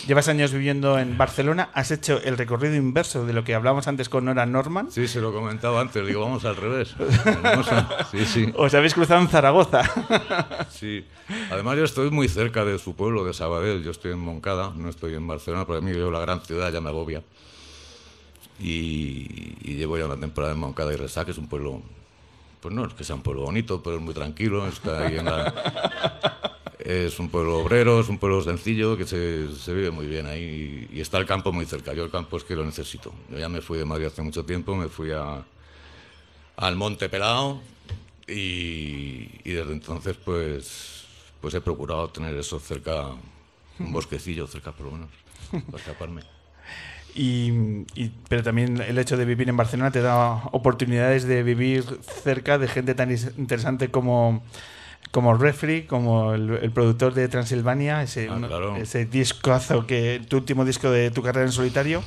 Llevas 0.07 0.27
años 0.27 0.51
viviendo 0.51 0.99
en 0.99 1.17
Barcelona, 1.17 1.69
has 1.73 1.89
hecho 1.91 2.19
el 2.21 2.37
recorrido 2.37 2.75
inverso 2.75 3.25
de 3.25 3.31
lo 3.31 3.45
que 3.45 3.55
hablábamos 3.55 3.87
antes 3.87 4.09
con 4.09 4.25
Nora 4.25 4.45
Norman. 4.45 4.91
Sí, 4.91 5.07
se 5.07 5.21
lo 5.21 5.31
comentaba 5.31 5.79
antes, 5.79 6.05
digo, 6.05 6.19
vamos 6.21 6.43
al 6.43 6.57
revés. 6.57 6.93
Vamos 7.43 7.67
a- 7.71 8.05
sí, 8.11 8.25
sí. 8.25 8.51
Os 8.57 8.73
habéis 8.73 8.93
cruzado 8.93 9.21
en 9.21 9.27
Zaragoza. 9.29 9.83
Sí, 10.69 11.05
además 11.51 11.77
yo 11.77 11.83
estoy 11.85 12.09
muy 12.11 12.27
cerca 12.27 12.65
de 12.65 12.77
su 12.79 12.95
pueblo, 12.95 13.23
de 13.23 13.33
Sabadell. 13.33 13.83
Yo 13.83 13.91
estoy 13.91 14.11
en 14.11 14.19
Moncada, 14.19 14.73
no 14.75 14.89
estoy 14.89 15.13
en 15.13 15.25
Barcelona, 15.27 15.65
pero 15.65 15.77
a 15.77 15.81
mí 15.81 15.93
yo 15.93 16.11
la 16.11 16.19
gran 16.19 16.41
ciudad 16.41 16.71
ya 16.73 16.81
me 16.81 16.89
agobia. 16.89 17.23
Y, 18.63 19.73
llevo 19.75 19.97
ya 19.97 20.05
una 20.05 20.17
temporada 20.17 20.53
en 20.53 20.59
Moncada 20.59 20.93
y 20.93 20.95
Resaca, 20.95 21.25
que 21.25 21.31
es 21.31 21.37
un 21.37 21.47
pueblo, 21.47 21.81
pues 22.61 22.73
no 22.73 22.85
es 22.85 22.93
que 22.93 23.03
sea 23.03 23.15
un 23.15 23.21
pueblo 23.21 23.43
bonito, 23.43 23.83
pero 23.83 23.97
es 23.97 24.01
muy 24.01 24.13
tranquilo, 24.13 24.65
está 24.67 25.05
ahí 25.05 25.17
en 25.17 25.25
la... 25.25 26.59
Es 26.79 27.17
un 27.17 27.29
pueblo 27.29 27.59
obrero, 27.59 28.01
es 28.01 28.09
un 28.09 28.17
pueblo 28.17 28.41
sencillo, 28.41 28.97
que 28.97 29.05
se, 29.05 29.55
se 29.55 29.73
vive 29.73 29.89
muy 29.89 30.05
bien 30.05 30.25
ahí 30.25 30.87
y, 30.91 30.99
está 30.99 31.17
el 31.17 31.25
campo 31.25 31.53
muy 31.53 31.65
cerca. 31.65 31.93
Yo 31.93 32.03
el 32.03 32.11
campo 32.11 32.35
es 32.35 32.43
que 32.43 32.55
lo 32.55 32.65
necesito. 32.65 33.13
Yo 33.29 33.37
ya 33.37 33.47
me 33.47 33.61
fui 33.61 33.77
de 33.77 33.85
Madrid 33.85 34.07
hace 34.07 34.21
mucho 34.21 34.43
tiempo, 34.43 34.75
me 34.75 34.89
fui 34.89 35.11
a, 35.11 35.45
al 36.57 36.75
Monte 36.75 37.07
Pelao 37.07 37.61
y, 38.27 39.29
y 39.45 39.51
desde 39.51 39.71
entonces 39.71 40.17
pues, 40.17 41.05
pues 41.39 41.53
he 41.53 41.61
procurado 41.61 42.09
tener 42.09 42.35
eso 42.35 42.59
cerca, 42.59 43.07
un 43.79 43.93
bosquecillo 43.93 44.45
cerca 44.47 44.73
por 44.73 44.87
lo 44.87 44.91
menos, 44.91 45.09
para 45.51 45.77
escaparme. 45.77 46.32
Y, 47.15 47.51
y- 47.95 48.11
pero 48.27 48.41
también 48.43 48.81
el 48.81 48.97
hecho 48.97 49.17
de 49.17 49.25
vivir 49.25 49.47
en 49.49 49.57
Barcelona 49.57 49.91
te 49.91 50.01
da 50.01 50.43
oportunidades 50.51 51.25
de 51.25 51.43
vivir 51.43 51.83
cerca 52.23 52.57
de 52.57 52.67
gente 52.67 52.95
tan 52.95 53.11
interesante 53.11 53.89
como, 53.91 54.43
como 55.11 55.35
Refri, 55.35 55.83
como 55.83 56.33
el, 56.33 56.49
el 56.61 56.71
productor 56.71 57.13
de 57.13 57.27
Transilvania, 57.27 58.01
ese, 58.01 58.29
Ah, 58.29 58.39
claro. 58.47 58.77
ese 58.77 59.05
discazo, 59.05 59.85
que, 59.85 60.21
tu 60.27 60.37
último 60.37 60.65
disco 60.65 60.89
de 60.89 61.11
tu 61.11 61.21
carrera 61.21 61.45
en 61.45 61.51
solitario, 61.51 62.03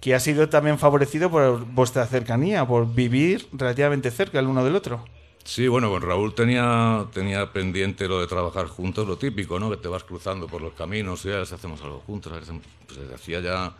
que 0.00 0.14
ha 0.14 0.20
sido 0.20 0.48
también 0.48 0.78
favorecido 0.78 1.30
por 1.30 1.64
vuestra 1.64 2.04
cercanía, 2.06 2.66
por 2.66 2.92
vivir 2.92 3.46
relativamente 3.52 4.10
cerca 4.10 4.40
el 4.40 4.46
uno 4.48 4.64
del 4.64 4.74
otro. 4.74 5.04
Sí, 5.44 5.68
bueno, 5.68 5.90
con 5.90 6.02
Raúl 6.02 6.34
tenía, 6.34 7.06
tenía 7.12 7.52
pendiente 7.52 8.08
lo 8.08 8.18
de 8.18 8.26
trabajar 8.26 8.66
juntos, 8.66 9.06
lo 9.06 9.16
típico, 9.18 9.60
¿no? 9.60 9.70
Que 9.70 9.76
te 9.76 9.88
vas 9.88 10.02
cruzando 10.02 10.46
por 10.48 10.60
los 10.62 10.72
caminos 10.72 11.24
y 11.26 11.28
ya 11.28 11.42
hacemos 11.42 11.80
algo 11.82 12.00
juntos. 12.06 12.32
a 12.32 12.36
ver, 12.36 12.44
Pues 12.86 12.98
desde 12.98 13.14
hacía 13.14 13.40
ya 13.40 13.72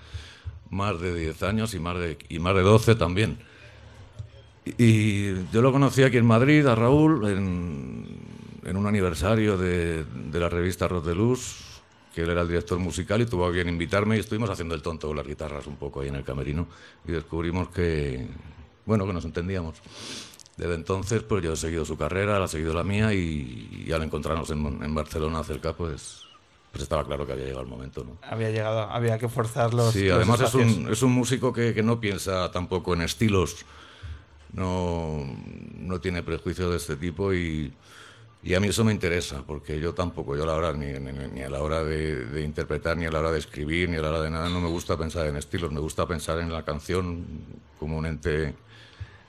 más 0.74 1.00
de 1.00 1.14
10 1.14 1.42
años 1.44 1.74
y 1.74 1.78
más 1.78 1.98
de, 1.98 2.18
y 2.28 2.38
más 2.38 2.54
de 2.54 2.62
12 2.62 2.94
también. 2.96 3.38
Y, 4.78 5.34
yo 5.52 5.62
lo 5.62 5.72
conocí 5.72 6.02
aquí 6.02 6.16
en 6.16 6.26
Madrid, 6.26 6.66
a 6.66 6.74
Raúl, 6.74 7.28
en, 7.28 8.06
en 8.64 8.76
un 8.76 8.86
aniversario 8.86 9.56
de, 9.56 10.04
de 10.04 10.40
la 10.40 10.48
revista 10.48 10.88
Rock 10.88 11.04
de 11.06 11.14
Luz, 11.14 11.56
que 12.14 12.22
él 12.22 12.30
era 12.30 12.42
el 12.42 12.48
director 12.48 12.78
musical 12.78 13.20
y 13.20 13.26
tuvo 13.26 13.46
a 13.46 13.50
bien 13.50 13.68
invitarme 13.68 14.16
y 14.16 14.20
estuvimos 14.20 14.50
haciendo 14.50 14.74
el 14.74 14.82
tonto 14.82 15.08
con 15.08 15.16
las 15.16 15.26
guitarras 15.26 15.66
un 15.66 15.76
poco 15.76 16.00
ahí 16.00 16.08
en 16.08 16.16
el 16.16 16.24
camerino 16.24 16.66
y 17.06 17.12
descubrimos 17.12 17.68
que, 17.68 18.26
bueno, 18.86 19.06
que 19.06 19.12
nos 19.12 19.24
entendíamos. 19.24 19.80
Desde 20.56 20.74
entonces, 20.74 21.22
pues 21.22 21.42
yo 21.42 21.52
he 21.54 21.56
seguido 21.56 21.84
su 21.84 21.96
carrera, 21.96 22.36
él 22.36 22.42
ha 22.42 22.48
seguido 22.48 22.72
la 22.72 22.84
mía 22.84 23.12
y, 23.12 23.84
y 23.86 23.92
al 23.92 24.02
encontrarnos 24.02 24.50
en, 24.50 24.82
en 24.82 24.94
Barcelona 24.94 25.42
cerca, 25.42 25.72
pues, 25.72 26.23
pues 26.74 26.82
estaba 26.82 27.04
claro 27.04 27.24
que 27.24 27.32
había 27.32 27.44
llegado 27.44 27.62
el 27.62 27.68
momento, 27.68 28.02
¿no? 28.02 28.18
Había 28.28 28.50
llegado, 28.50 28.80
había 28.90 29.16
que 29.16 29.28
forzar 29.28 29.72
los. 29.72 29.92
Sí, 29.92 30.08
los 30.08 30.16
además 30.16 30.40
es 30.40 30.54
un, 30.54 30.88
es 30.92 31.02
un 31.04 31.12
músico 31.12 31.52
que, 31.52 31.72
que 31.72 31.84
no 31.84 32.00
piensa 32.00 32.50
tampoco 32.50 32.94
en 32.94 33.02
estilos, 33.02 33.64
no, 34.52 35.24
no 35.78 36.00
tiene 36.00 36.22
prejuicios 36.24 36.70
de 36.72 36.76
este 36.76 36.96
tipo 36.96 37.32
y, 37.32 37.72
y 38.42 38.54
a 38.54 38.60
mí 38.60 38.66
eso 38.68 38.82
me 38.84 38.90
interesa, 38.92 39.44
porque 39.46 39.78
yo 39.78 39.94
tampoco, 39.94 40.36
yo 40.36 40.42
a 40.42 40.46
la 40.46 40.54
hora, 40.54 40.72
ni, 40.72 40.86
ni- 40.98 41.28
ni 41.32 41.42
a 41.42 41.48
la 41.48 41.62
hora 41.62 41.84
de, 41.84 42.24
de 42.26 42.42
interpretar, 42.42 42.96
ni 42.96 43.06
a 43.06 43.10
la 43.12 43.20
hora 43.20 43.30
de 43.30 43.38
escribir, 43.38 43.88
ni 43.88 43.96
a 43.96 44.02
la 44.02 44.08
hora 44.10 44.22
de 44.22 44.30
nada, 44.30 44.48
no 44.48 44.60
me 44.60 44.68
gusta 44.68 44.96
pensar 44.98 45.26
en 45.28 45.36
estilos, 45.36 45.70
me 45.70 45.78
gusta 45.80 46.06
pensar 46.08 46.40
en 46.40 46.52
la 46.52 46.64
canción 46.64 47.24
como 47.78 47.96
un 47.96 48.06
ente 48.06 48.54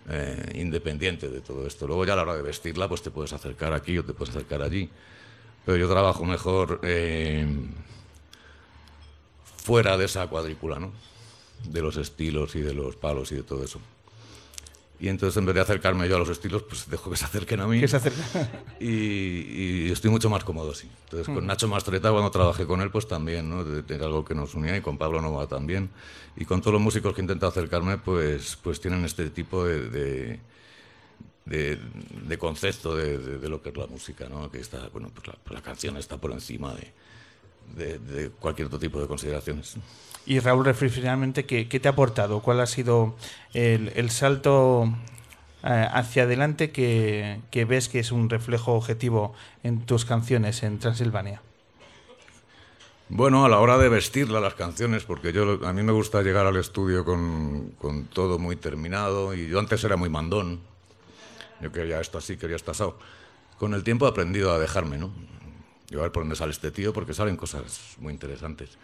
eh, 0.09 0.51
independiente 0.55 1.29
de 1.29 1.41
todo 1.41 1.67
esto. 1.67 1.85
Luego 1.87 2.05
ya 2.05 2.13
a 2.13 2.15
la 2.15 2.21
hora 2.23 2.35
de 2.35 2.41
vestirla, 2.41 2.87
pues 2.87 3.03
te 3.03 3.11
puedes 3.11 3.33
acercar 3.33 3.71
aquí 3.73 3.97
o 3.99 4.03
te 4.03 4.13
puedes 4.13 4.35
acercar 4.35 4.63
allí, 4.63 4.89
pero 5.65 5.77
yo 5.77 5.89
trabajo 5.89 6.23
mejor... 6.25 6.79
eh, 6.83 7.47
fuera 9.65 9.97
de 9.97 10.05
esa 10.05 10.27
cuadrícula, 10.27 10.79
¿no? 10.79 10.91
De 11.67 11.81
los 11.81 11.97
estilos 11.97 12.55
y 12.55 12.61
de 12.61 12.75
los 12.75 12.95
palos 12.95 13.31
y 13.31 13.35
de 13.35 13.41
todo 13.43 13.63
eso. 13.63 13.79
Y 14.99 15.07
entonces, 15.07 15.35
en 15.37 15.45
vez 15.45 15.55
de 15.55 15.61
acercarme 15.61 16.07
yo 16.07 16.17
a 16.17 16.19
los 16.19 16.29
estilos, 16.29 16.61
pues 16.63 16.87
dejo 16.87 17.09
que 17.09 17.17
se 17.17 17.25
acerquen 17.25 17.59
a 17.59 17.67
mí. 17.67 17.79
Que 17.79 17.87
se 17.87 17.97
acerca. 17.97 18.21
Y, 18.79 19.87
y 19.87 19.91
estoy 19.91 20.11
mucho 20.11 20.29
más 20.29 20.43
cómodo 20.43 20.71
así. 20.71 20.87
Entonces, 21.05 21.33
con 21.33 21.45
Nacho 21.47 21.67
Mastreta, 21.67 22.11
cuando 22.11 22.29
trabajé 22.29 22.67
con 22.67 22.79
él, 22.81 22.91
pues 22.91 23.07
también, 23.07 23.49
¿no? 23.49 23.65
Era 23.89 24.05
algo 24.05 24.23
que 24.23 24.35
nos 24.35 24.53
unía 24.53 24.77
y 24.77 24.81
con 24.81 24.99
Pablo 24.99 25.19
Nova 25.19 25.47
también. 25.47 25.89
Y 26.37 26.45
con 26.45 26.61
todos 26.61 26.73
los 26.73 26.81
músicos 26.81 27.15
que 27.15 27.21
intento 27.21 27.47
acercarme, 27.47 27.97
pues, 27.97 28.57
pues 28.61 28.79
tienen 28.79 29.03
este 29.03 29.31
tipo 29.31 29.65
de, 29.65 29.89
de, 29.89 30.39
de- 31.45 31.79
de 32.27 32.37
concepto 32.37 32.95
de, 32.95 33.17
de- 33.17 33.37
de 33.37 33.49
lo 33.49 33.61
que 33.61 33.69
es 33.69 33.77
la 33.77 33.87
música, 33.87 34.27
¿no? 34.29 34.49
Que 34.51 34.59
está, 34.59 34.89
bueno, 34.89 35.09
pues 35.13 35.27
la, 35.27 35.33
pues 35.43 35.53
la 35.53 35.61
canción 35.61 35.97
está 35.97 36.17
por 36.17 36.31
encima 36.31 36.73
de, 36.73 36.91
de- 37.75 37.99
de 37.99 38.29
cualquier 38.29 38.67
otro 38.67 38.79
tipo 38.79 38.99
de 38.99 39.07
consideraciones. 39.07 39.75
Y 40.25 40.39
Raúl 40.39 40.65
Refri, 40.65 40.89
finalmente, 40.89 41.45
¿qué, 41.45 41.67
qué 41.67 41.79
te 41.79 41.87
ha 41.87 41.91
aportado? 41.91 42.41
¿Cuál 42.41 42.59
ha 42.61 42.65
sido 42.65 43.15
el, 43.53 43.91
el 43.95 44.09
salto 44.09 44.91
eh, 45.63 45.87
hacia 45.91 46.23
adelante 46.23 46.71
que, 46.71 47.41
que 47.51 47.65
ves 47.65 47.89
que 47.89 47.99
es 47.99 48.11
un 48.11 48.29
reflejo 48.29 48.73
objetivo 48.73 49.35
en 49.61 49.85
tus 49.85 50.03
canciones 50.05 50.63
en 50.63 50.79
Transilvania? 50.79 51.41
Bueno, 53.07 53.45
a 53.45 53.49
la 53.49 53.59
hora 53.59 53.77
de 53.77 53.87
vestirla 53.87 54.39
las 54.39 54.55
canciones, 54.55 55.03
porque 55.03 55.31
yo 55.31 55.59
a 55.63 55.73
mí 55.73 55.83
me 55.83 55.91
gusta 55.91 56.23
llegar 56.23 56.47
al 56.47 56.55
estudio 56.57 57.05
con, 57.05 57.71
con 57.77 58.05
todo 58.05 58.39
muy 58.39 58.55
terminado 58.55 59.35
y 59.35 59.47
yo 59.47 59.59
antes 59.59 59.83
era 59.83 59.95
muy 59.95 60.09
mandón. 60.09 60.59
Yo 61.65 61.71
quería 61.71 61.99
esto 61.99 62.19
así, 62.19 62.37
quería 62.37 62.57
esto 62.57 62.69
asado. 62.69 62.99
Con 63.57 63.73
el 63.73 63.83
tiempo 63.83 64.05
he 64.05 64.09
aprendido 64.09 64.53
a 64.53 64.59
dejarme, 64.59 64.99
¿no? 64.99 65.11
Yo 65.89 65.97
a 65.99 66.03
ver 66.03 66.11
por 66.11 66.21
dónde 66.21 66.35
sale 66.35 66.51
este 66.51 66.69
tío, 66.69 66.93
porque 66.93 67.15
salen 67.15 67.35
cosas 67.37 67.95
muy 67.97 68.13
interesantes. 68.13 68.77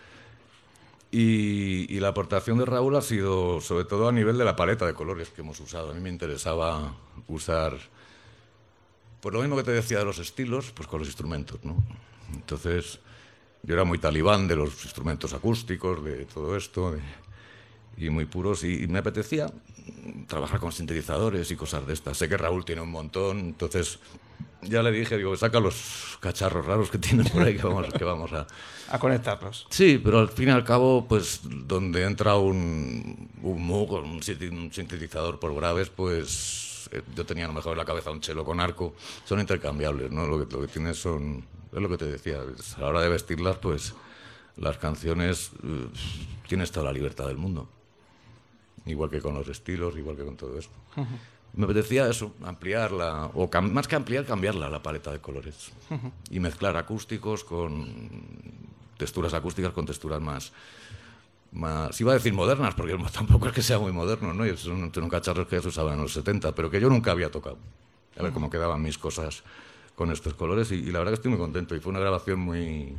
Y, 1.12 1.94
y 1.96 2.00
la 2.00 2.08
aportación 2.08 2.58
de 2.58 2.66
Raúl 2.66 2.96
ha 2.96 3.02
sido 3.04 3.62
sobre 3.62 3.86
todo 3.86 4.10
a 4.10 4.12
nivel 4.12 4.36
de 4.40 4.46
la 4.46 4.56
paleta 4.56 4.88
de 4.88 4.96
colores 4.96 5.30
que 5.30 5.42
hemos 5.42 5.60
usado. 5.60 5.92
A 5.92 5.94
mí 5.94 6.00
me 6.00 6.10
interesaba 6.10 6.96
usar, 7.28 7.78
pues 9.20 9.32
lo 9.32 9.42
mismo 9.42 9.56
que 9.58 9.64
te 9.64 9.72
decía 9.72 10.00
de 10.00 10.06
los 10.06 10.18
estilos, 10.18 10.72
pues 10.72 10.88
con 10.88 11.00
los 11.02 11.08
instrumentos, 11.08 11.64
¿no? 11.64 11.76
Entonces, 12.34 13.00
yo 13.62 13.76
era 13.76 13.84
muy 13.84 14.00
talibán 14.00 14.48
de 14.48 14.56
los 14.56 14.84
instrumentos 14.86 15.34
acústicos, 15.34 16.04
de 16.04 16.26
todo 16.26 16.58
esto, 16.58 16.94
de- 16.94 17.02
y 17.98 18.10
muy 18.10 18.26
puros 18.26 18.64
y, 18.64 18.84
y 18.84 18.88
me 18.88 19.00
apetecía 19.00 19.48
trabajar 20.28 20.60
con 20.60 20.72
sintetizadores 20.72 21.52
y 21.52 21.56
cosas 21.56 21.86
de 21.86 21.94
estas. 21.94 22.18
Sé 22.18 22.28
que 22.30 22.38
Raúl 22.38 22.66
tiene 22.66 22.82
un 22.82 22.92
montón, 22.92 23.40
entonces 23.40 24.00
ya 24.62 24.84
le 24.84 24.92
dije, 24.92 25.18
digo, 25.18 25.36
saca 25.36 25.60
los 25.60 26.18
cacharros 26.20 26.66
raros 26.66 26.92
que 26.92 26.98
tienes 26.98 27.30
por 27.32 27.42
ahí 27.42 27.58
que 27.58 27.64
vamos, 27.64 27.88
que 27.94 28.04
vamos 28.04 28.32
a... 28.34 28.46
a 28.90 29.00
conectarlos. 29.00 29.66
Sí, 29.70 30.00
pero 30.04 30.20
al 30.20 30.30
fin 30.30 30.50
y 30.50 30.52
al 30.52 30.64
cabo, 30.64 31.08
pues 31.08 31.42
donde 31.44 32.04
entra 32.04 32.36
un, 32.36 33.30
un 33.42 33.66
Moog, 33.66 33.94
un 33.94 34.22
sintetizador 34.22 35.40
por 35.40 35.56
graves, 35.56 35.90
pues 35.90 36.90
eh, 36.92 37.02
yo 37.16 37.26
tenía 37.26 37.46
a 37.46 37.48
lo 37.48 37.56
mejor 37.56 37.72
en 37.72 37.80
la 37.80 37.86
cabeza 37.86 38.12
un 38.12 38.22
chelo 38.22 38.46
con 38.46 38.60
arco. 38.60 38.94
Son 39.26 39.40
intercambiables, 39.40 40.12
¿no? 40.12 40.28
Lo 40.28 40.48
que, 40.48 40.56
lo 40.56 40.62
que 40.62 40.68
tienes 40.68 40.98
son... 40.98 41.44
Es 41.74 41.82
lo 41.82 41.90
que 41.90 41.98
te 41.98 42.06
decía, 42.06 42.42
a 42.42 42.82
la 42.82 42.88
hora 42.88 43.02
de 43.02 43.10
vestirlas, 43.10 43.58
pues 43.58 43.96
las 44.58 44.78
canciones 44.78 45.52
eh, 45.64 45.88
tienes 46.48 46.72
toda 46.72 46.86
la 46.86 46.92
libertad 46.92 47.28
del 47.28 47.38
mundo 47.38 47.70
igual 48.86 49.10
que 49.10 49.22
con 49.22 49.34
los 49.36 49.48
estilos, 49.48 49.96
igual 49.98 50.16
que 50.16 50.24
con 50.24 50.36
todo 50.36 50.58
esto. 50.58 50.74
Uh 50.96 51.02
-huh. 51.02 51.20
Me 51.54 51.66
apetecía 51.66 52.08
eso, 52.08 52.34
ampliarla, 52.44 53.32
o 53.34 53.50
más 53.62 53.88
que 53.88 53.96
ampliar, 53.96 54.26
cambiarla 54.26 54.70
la 54.70 54.82
paleta 54.82 55.12
de 55.12 55.20
colores 55.20 55.72
uh 55.90 55.96
-huh. 55.96 56.12
y 56.30 56.40
mezclar 56.40 56.78
acústicos 56.78 57.44
con 57.44 57.88
texturas 58.98 59.34
acústicas 59.34 59.74
con 59.74 59.86
texturas 59.86 60.22
más, 60.22 60.54
más, 61.52 62.00
iba 62.00 62.12
a 62.12 62.16
decir 62.16 62.34
modernas, 62.34 62.76
porque 62.76 62.96
tampoco 63.14 63.48
es 63.48 63.54
que 63.54 63.62
sea 63.62 63.80
muy 63.80 63.92
moderno, 63.92 64.34
¿no? 64.34 64.46
Son, 64.58 64.94
son 64.94 65.10
cacharros 65.10 65.48
que 65.48 65.58
ya 65.58 65.62
se 65.62 65.68
usaban 65.70 65.96
en 65.96 66.02
los 66.02 66.14
70, 66.14 66.54
pero 66.56 66.70
que 66.70 66.80
yo 66.80 66.90
nunca 66.90 67.12
había 67.12 67.30
tocado. 67.30 67.58
A 68.18 68.22
ver 68.22 68.26
uh 68.26 68.32
-huh. 68.32 68.34
cómo 68.34 68.50
quedaban 68.50 68.82
mis 68.82 68.98
cosas 68.98 69.44
con 69.96 70.12
estos 70.12 70.34
colores 70.36 70.72
y, 70.72 70.76
y, 70.76 70.92
la 70.92 71.00
verdad 71.00 71.12
que 71.12 71.16
estoy 71.16 71.32
muy 71.32 71.40
contento 71.40 71.76
y 71.76 71.80
fue 71.80 71.92
una 71.92 72.00
grabación 72.00 72.40
muy 72.40 72.96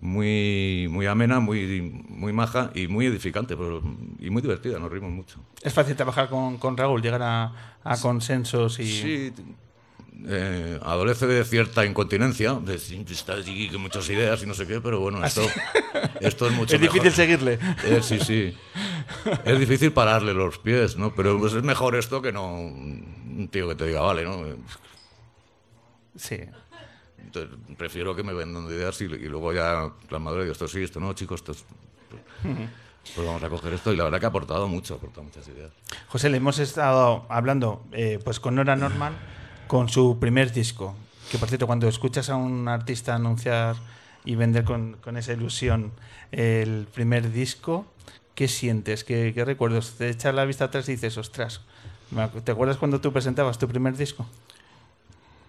muy, 0.00 0.86
muy 0.90 1.06
amena, 1.06 1.40
muy, 1.40 1.80
muy 2.08 2.32
maja 2.32 2.70
y 2.74 2.88
muy 2.88 3.06
edificante 3.06 3.56
pero, 3.56 3.82
y 4.18 4.30
muy 4.30 4.42
divertida, 4.42 4.78
nos 4.78 4.90
rimos 4.90 5.10
mucho. 5.10 5.38
¿Es 5.62 5.72
fácil 5.72 5.96
trabajar 5.96 6.28
con, 6.28 6.58
con 6.58 6.76
Raúl, 6.76 7.00
llegar 7.00 7.22
a, 7.22 7.76
a 7.82 7.96
sí, 7.96 8.02
consensos 8.02 8.78
y...? 8.80 8.86
Sí, 8.86 9.32
eh, 10.26 10.78
adolece 10.82 11.26
de 11.26 11.44
cierta 11.44 11.84
incontinencia, 11.84 12.54
de, 12.54 12.76
está 12.76 13.34
con 13.72 13.80
muchas 13.82 14.08
ideas 14.08 14.42
y 14.42 14.46
no 14.46 14.54
sé 14.54 14.66
qué, 14.66 14.80
pero 14.80 15.00
bueno, 15.00 15.18
ah, 15.22 15.26
esto, 15.26 15.42
esto 16.20 16.46
es 16.46 16.52
mucho 16.52 16.76
Es 16.76 16.80
mejor. 16.80 16.94
difícil 16.94 17.12
seguirle. 17.12 17.58
Eh, 17.84 18.00
sí, 18.02 18.18
sí. 18.20 18.56
Es 19.44 19.58
difícil 19.58 19.92
pararle 19.92 20.32
los 20.32 20.58
pies, 20.58 20.96
¿no? 20.96 21.14
Pero 21.14 21.38
pues, 21.38 21.52
es 21.52 21.62
mejor 21.62 21.94
esto 21.96 22.22
que 22.22 22.32
no 22.32 22.54
un 22.54 23.48
tío 23.50 23.68
que 23.68 23.74
te 23.74 23.86
diga, 23.86 24.00
vale, 24.00 24.24
¿no? 24.24 24.44
Sí. 26.16 26.38
Entonces, 27.24 27.58
prefiero 27.76 28.14
que 28.14 28.22
me 28.22 28.32
vendan 28.32 28.66
ideas 28.66 29.00
y, 29.00 29.08
luego 29.08 29.52
ya 29.52 29.90
las 30.10 30.20
madres, 30.20 30.50
esto 30.50 30.68
sí, 30.68 30.82
esto 30.82 31.00
no, 31.00 31.12
chicos, 31.12 31.40
esto 31.40 31.52
es... 31.52 31.64
Pues, 32.10 32.68
pues 33.14 33.26
vamos 33.26 33.42
a 33.42 33.50
coger 33.50 33.74
esto 33.74 33.92
y 33.92 33.96
la 33.96 34.04
verdad 34.04 34.18
que 34.18 34.26
ha 34.26 34.28
aportado 34.30 34.66
mucho, 34.66 34.94
ha 34.94 34.96
aportado 34.96 35.24
muchas 35.24 35.46
ideas. 35.48 35.70
José, 36.08 36.30
le 36.30 36.38
hemos 36.38 36.58
estado 36.58 37.26
hablando 37.28 37.82
eh, 37.92 38.18
pues 38.24 38.40
con 38.40 38.54
Nora 38.54 38.76
Norman 38.76 39.14
con 39.66 39.88
su 39.88 40.18
primer 40.18 40.52
disco. 40.52 40.94
Que 41.30 41.38
por 41.38 41.48
cierto, 41.48 41.66
cuando 41.66 41.88
escuchas 41.88 42.30
a 42.30 42.36
un 42.36 42.66
artista 42.68 43.14
anunciar 43.14 43.76
y 44.24 44.36
vender 44.36 44.64
con, 44.64 44.96
con 45.02 45.16
esa 45.16 45.32
ilusión 45.32 45.92
el 46.32 46.86
primer 46.92 47.30
disco, 47.30 47.86
¿qué 48.34 48.48
sientes? 48.48 49.04
¿Qué, 49.04 49.32
¿Qué, 49.34 49.44
recuerdos? 49.44 49.94
Te 49.98 50.08
echas 50.08 50.34
la 50.34 50.44
vista 50.44 50.66
atrás 50.66 50.88
y 50.88 50.92
dices, 50.92 51.18
ostras, 51.18 51.60
¿te 52.44 52.52
acuerdas 52.52 52.78
cuando 52.78 53.00
tú 53.00 53.12
presentabas 53.12 53.58
tu 53.58 53.68
primer 53.68 53.96
disco? 53.96 54.26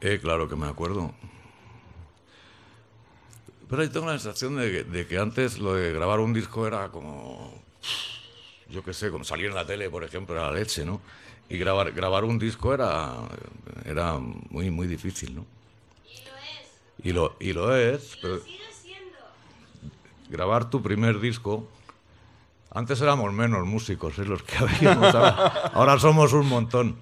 Eh, 0.01 0.19
claro 0.21 0.49
que 0.49 0.55
me 0.55 0.67
acuerdo 0.67 1.13
yo 3.83 3.91
tengo 3.91 4.07
la 4.07 4.19
sensación 4.19 4.55
de 4.57 4.71
que, 4.71 4.83
de 4.83 5.07
que 5.07 5.17
antes 5.17 5.59
lo 5.59 5.73
de 5.73 5.91
grabar 5.93 6.19
un 6.19 6.33
disco 6.33 6.67
era 6.67 6.89
como, 6.89 7.53
yo 8.69 8.83
qué 8.83 8.93
sé, 8.93 9.11
como 9.11 9.23
salir 9.23 9.47
en 9.47 9.55
la 9.55 9.65
tele, 9.65 9.89
por 9.89 10.03
ejemplo, 10.03 10.35
era 10.35 10.51
la 10.51 10.59
leche, 10.59 10.85
¿no? 10.85 11.01
Y 11.49 11.57
grabar, 11.57 11.91
grabar 11.91 12.23
un 12.23 12.39
disco 12.39 12.73
era, 12.73 13.13
era 13.85 14.17
muy, 14.17 14.71
muy 14.71 14.87
difícil, 14.87 15.35
¿no? 15.35 15.45
Y 17.03 17.11
lo, 17.11 17.35
y 17.39 17.53
lo 17.53 17.75
es, 17.75 18.17
pero 18.21 18.41
grabar 20.29 20.69
tu 20.69 20.81
primer 20.81 21.19
disco. 21.19 21.67
Antes 22.71 22.99
éramos 22.99 23.31
menos 23.31 23.65
músicos, 23.65 24.17
¿eh? 24.19 24.25
los 24.25 24.43
que 24.43 24.57
habíamos. 24.59 25.13
Ahora, 25.13 25.71
ahora, 25.73 25.99
somos 25.99 26.33
un 26.33 26.47
montón. 26.47 26.97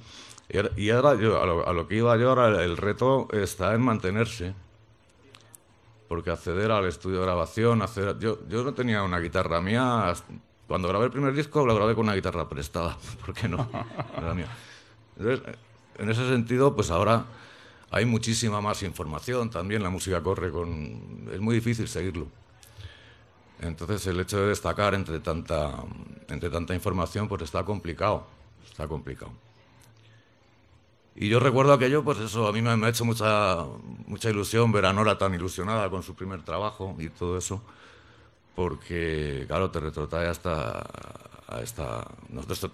Y 0.75 0.89
ahora 0.89 1.15
yo, 1.15 1.41
a, 1.41 1.45
lo, 1.45 1.67
a, 1.67 1.73
lo, 1.73 1.87
que 1.87 1.95
iba 1.95 2.15
yo, 2.17 2.29
ahora 2.29 2.63
el 2.63 2.77
reto 2.77 3.27
está 3.31 3.73
en 3.73 3.81
mantenerse 3.81 4.53
porque 6.13 6.29
acceder 6.29 6.69
al 6.69 6.85
estudio 6.85 7.21
de 7.21 7.25
grabación, 7.25 7.81
acceder... 7.81 8.19
yo, 8.19 8.37
yo 8.47 8.63
no 8.63 8.75
tenía 8.75 9.01
una 9.01 9.17
guitarra 9.17 9.59
mía, 9.61 10.13
cuando 10.67 10.87
grabé 10.87 11.05
el 11.05 11.11
primer 11.11 11.33
disco 11.33 11.65
lo 11.65 11.73
grabé 11.73 11.95
con 11.95 12.03
una 12.03 12.13
guitarra 12.13 12.47
prestada, 12.47 12.95
porque 13.25 13.47
no, 13.47 13.67
era 14.15 14.35
mía. 14.35 14.45
Entonces, 15.17 15.55
en 15.97 16.09
ese 16.11 16.29
sentido, 16.29 16.75
pues 16.75 16.91
ahora 16.91 17.25
hay 17.89 18.05
muchísima 18.05 18.61
más 18.61 18.83
información, 18.83 19.49
también 19.49 19.81
la 19.81 19.89
música 19.89 20.21
corre 20.21 20.51
con... 20.51 21.29
es 21.33 21.39
muy 21.39 21.55
difícil 21.55 21.87
seguirlo. 21.87 22.27
Entonces 23.59 24.05
el 24.05 24.19
hecho 24.19 24.39
de 24.39 24.49
destacar 24.49 24.93
entre 24.93 25.19
tanta, 25.19 25.83
entre 26.29 26.51
tanta 26.51 26.75
información 26.75 27.27
pues 27.27 27.41
está 27.41 27.65
complicado, 27.65 28.27
está 28.69 28.87
complicado. 28.87 29.31
Y 31.15 31.29
yo 31.29 31.39
recuerdo 31.39 31.73
aquello, 31.73 32.03
pues 32.03 32.19
eso, 32.19 32.47
a 32.47 32.51
mí 32.51 32.61
me, 32.61 32.71
ha 32.71 32.89
hecho 32.89 33.05
mucha, 33.05 33.65
mucha 34.07 34.29
ilusión 34.29 34.71
ver 34.71 34.85
a 34.85 34.93
Nora 34.93 35.17
tan 35.17 35.33
ilusionada 35.33 35.89
con 35.89 36.01
su 36.01 36.15
primer 36.15 36.41
trabajo 36.41 36.95
y 36.97 37.09
todo 37.09 37.37
eso, 37.37 37.61
porque, 38.55 39.45
claro, 39.47 39.69
te 39.71 39.79
retrotrae 39.79 40.27
hasta... 40.27 40.85
A 41.47 41.61
esta... 41.61 42.07
Nosotros 42.29 42.71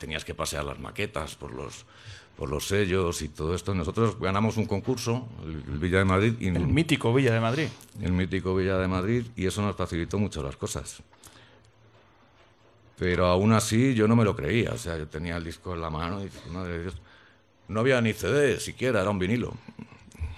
tenías 0.00 0.24
que 0.24 0.34
pasear 0.34 0.64
las 0.64 0.80
maquetas 0.80 1.36
por 1.36 1.52
los, 1.52 1.84
por 2.36 2.48
los 2.48 2.66
sellos 2.66 3.22
y 3.22 3.28
todo 3.28 3.54
esto. 3.54 3.74
Nosotros 3.74 4.18
ganamos 4.18 4.56
un 4.56 4.66
concurso, 4.66 5.28
el, 5.44 5.78
Villa 5.78 5.98
de 5.98 6.04
Madrid. 6.04 6.34
Y 6.40 6.48
el 6.48 6.66
mítico 6.66 7.14
Villa 7.14 7.32
de 7.32 7.40
Madrid. 7.40 7.68
El 8.00 8.12
mítico 8.12 8.56
Villa 8.56 8.78
de 8.78 8.88
Madrid, 8.88 9.26
y 9.36 9.46
eso 9.46 9.62
nos 9.62 9.76
facilitó 9.76 10.18
mucho 10.18 10.42
las 10.42 10.56
cosas. 10.56 11.00
Pero 12.98 13.26
aún 13.26 13.52
así 13.52 13.94
yo 13.94 14.08
no 14.08 14.16
me 14.16 14.24
lo 14.24 14.34
creía, 14.34 14.72
o 14.72 14.78
sea, 14.78 14.98
yo 14.98 15.06
tenía 15.06 15.36
el 15.36 15.44
disco 15.44 15.74
en 15.74 15.80
la 15.80 15.90
mano 15.90 16.20
y 16.20 16.24
dije, 16.24 16.50
madre 16.50 16.78
de 16.78 16.82
Dios 16.82 16.96
no 17.68 17.80
había 17.80 18.00
ni 18.00 18.14
CD 18.14 18.58
siquiera, 18.60 19.02
era 19.02 19.10
un 19.10 19.18
vinilo. 19.18 19.54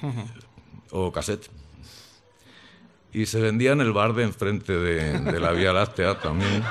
O 0.93 1.13
cassette. 1.13 1.49
Y 3.13 3.27
se 3.27 3.41
vendía 3.41 3.71
en 3.71 3.81
el 3.81 3.93
bar 3.93 4.13
de 4.13 4.25
enfrente 4.25 4.73
de, 4.73 5.39
la 5.39 5.53
Vía 5.53 5.73
Láctea 5.73 6.19
también. 6.19 6.65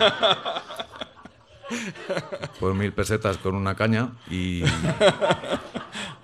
Por 2.60 2.74
mil 2.74 2.92
pesetas 2.92 3.38
con 3.38 3.56
una 3.56 3.76
caña 3.76 4.10
y. 4.30 4.64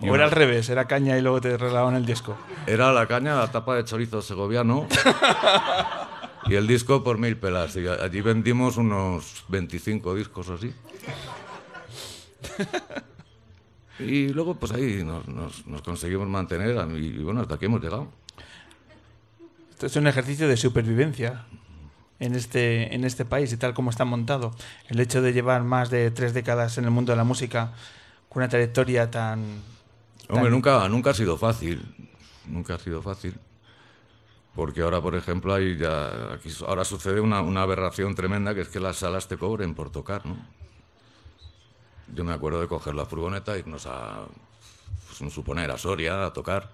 o 0.01 0.13
era 0.13 0.25
al 0.25 0.31
revés, 0.31 0.67
era 0.67 0.89
caña 0.89 1.17
y 1.17 1.21
luego 1.21 1.39
te 1.39 1.55
regalaban 1.55 1.95
el 1.95 2.05
disco. 2.05 2.35
Era 2.67 2.91
la 2.91 3.07
caña, 3.07 3.35
la 3.35 3.49
tapa 3.49 3.75
de 3.75 3.85
chorizo 3.85 4.21
segoviano. 4.21 4.87
y 6.47 6.55
el 6.55 6.67
disco 6.67 7.01
por 7.01 7.17
mil 7.17 7.37
pelas. 7.37 7.77
Y 7.77 7.87
allí 7.87 8.19
vendimos 8.19 8.75
unos 8.75 9.45
25 9.47 10.15
discos 10.15 10.49
así. 10.49 10.73
Y 13.99 14.29
luego, 14.29 14.55
pues 14.55 14.71
ahí 14.73 15.03
nos, 15.03 15.27
nos, 15.27 15.81
conseguimos 15.81 16.27
mantener 16.27 16.75
y 16.97 17.17
bueno, 17.19 17.41
hasta 17.41 17.55
aquí 17.55 17.65
hemos 17.65 17.81
llegado. 17.81 18.07
Esto 19.71 19.85
es 19.85 19.95
un 19.95 20.07
ejercicio 20.07 20.47
de 20.47 20.57
supervivencia 20.57 21.45
en 22.19 22.35
este, 22.35 22.93
en 22.93 23.03
este 23.03 23.25
país 23.25 23.51
y 23.53 23.57
tal 23.57 23.73
como 23.73 23.89
está 23.89 24.05
montado. 24.05 24.53
El 24.89 24.99
hecho 24.99 25.21
de 25.21 25.33
llevar 25.33 25.63
más 25.63 25.89
de 25.89 26.11
tres 26.11 26.33
décadas 26.33 26.77
en 26.77 26.85
el 26.85 26.91
mundo 26.91 27.13
de 27.13 27.17
la 27.17 27.23
música 27.23 27.73
con 28.29 28.41
una 28.41 28.49
trayectoria 28.49 29.09
tan... 29.09 29.61
Hombre, 30.27 30.49
nunca, 30.49 30.87
nunca 30.89 31.11
ha 31.11 31.13
sido 31.13 31.37
fácil. 31.37 31.83
Nunca 32.47 32.75
ha 32.75 32.79
sido 32.79 33.01
fácil. 33.01 33.35
Porque 34.55 34.81
ahora, 34.81 35.01
por 35.01 35.15
ejemplo, 35.15 35.53
hay 35.53 35.77
ya, 35.77 36.33
aquí, 36.33 36.49
ahora 36.65 36.83
sucede 36.85 37.19
una 37.19 37.61
aberración 37.61 38.15
tremenda 38.15 38.55
que 38.55 38.61
es 38.61 38.69
que 38.69 38.79
las 38.79 38.97
salas 38.97 39.27
te 39.27 39.37
cobren 39.37 39.75
por 39.75 39.89
tocar, 39.89 40.25
¿no? 40.25 40.37
Yo 42.13 42.23
me 42.23 42.33
acuerdo 42.33 42.61
de 42.61 42.67
coger 42.67 42.95
la 42.95 43.05
furgoneta, 43.05 43.57
irnos 43.57 43.85
a 43.87 44.25
pues, 45.17 45.33
suponer 45.33 45.71
a 45.71 45.77
Soria 45.77 46.25
a 46.25 46.33
tocar. 46.33 46.69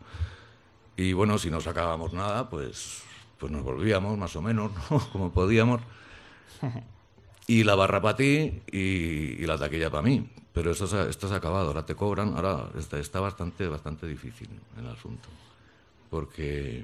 Y 0.98 1.14
bueno, 1.14 1.38
si 1.38 1.50
no 1.50 1.62
sacábamos 1.62 2.14
nada, 2.14 2.50
pues, 2.50 3.04
pues 3.38 3.52
nos 3.52 3.64
volvíamos 3.64 4.18
más 4.18 4.36
o 4.36 4.42
menos, 4.42 4.72
¿no? 4.92 5.00
como 5.12 5.32
podíamos. 5.32 5.82
Y 7.48 7.64
la 7.64 7.76
barra 7.76 8.02
para 8.02 8.18
ti 8.18 8.62
y, 8.72 9.46
la 9.46 9.58
taquilla 9.58 9.90
para 9.90 10.04
mí. 10.04 10.30
Pero 10.54 10.72
eso, 10.72 11.08
esto 11.08 11.30
se 11.30 11.36
acabado, 11.36 11.68
ahora 11.68 11.86
te 11.86 11.96
cobran, 11.96 12.36
ahora 12.36 12.68
está, 12.78 13.00
está 13.00 13.22
bastante, 13.22 13.68
bastante 13.68 14.06
difícil 14.06 14.50
el 14.78 14.88
asunto. 14.88 15.30
Porque 16.10 16.84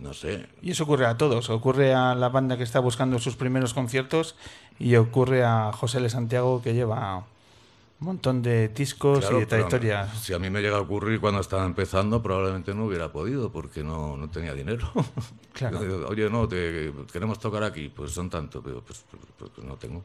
no 0.00 0.14
sé. 0.14 0.48
Y 0.62 0.70
eso 0.70 0.84
ocurre 0.84 1.06
a 1.06 1.16
todos, 1.16 1.50
ocurre 1.50 1.94
a 1.94 2.14
la 2.14 2.28
banda 2.30 2.56
que 2.56 2.62
está 2.62 2.80
buscando 2.80 3.18
sus 3.18 3.36
primeros 3.36 3.74
conciertos 3.74 4.34
y 4.80 4.96
ocurre 4.96 5.44
a 5.44 5.70
José 5.72 5.98
L. 5.98 6.08
Santiago 6.08 6.62
que 6.62 6.72
lleva 6.72 7.18
un 8.00 8.06
montón 8.06 8.40
de 8.40 8.68
discos 8.68 9.28
y 9.30 9.34
de 9.34 9.46
trayectorias. 9.46 10.18
Si 10.18 10.32
a 10.32 10.38
mí 10.38 10.48
me 10.48 10.62
llega 10.62 10.78
a 10.78 10.80
ocurrir 10.80 11.20
cuando 11.20 11.40
estaba 11.40 11.66
empezando, 11.66 12.22
probablemente 12.22 12.72
no 12.74 12.86
hubiera 12.86 13.12
podido 13.12 13.52
porque 13.52 13.84
no, 13.84 14.16
no 14.16 14.28
tenía 14.28 14.54
dinero. 14.54 14.90
Claro. 15.52 15.84
Yo, 15.84 16.08
Oye, 16.08 16.30
no, 16.30 16.46
te, 16.46 16.92
queremos 17.12 17.38
tocar 17.40 17.64
aquí, 17.64 17.88
pues 17.88 18.12
son 18.12 18.30
tanto, 18.30 18.62
pero 18.62 18.80
pues, 18.80 19.04
pues, 19.10 19.50
pues 19.52 19.66
no 19.66 19.74
tengo. 19.74 20.02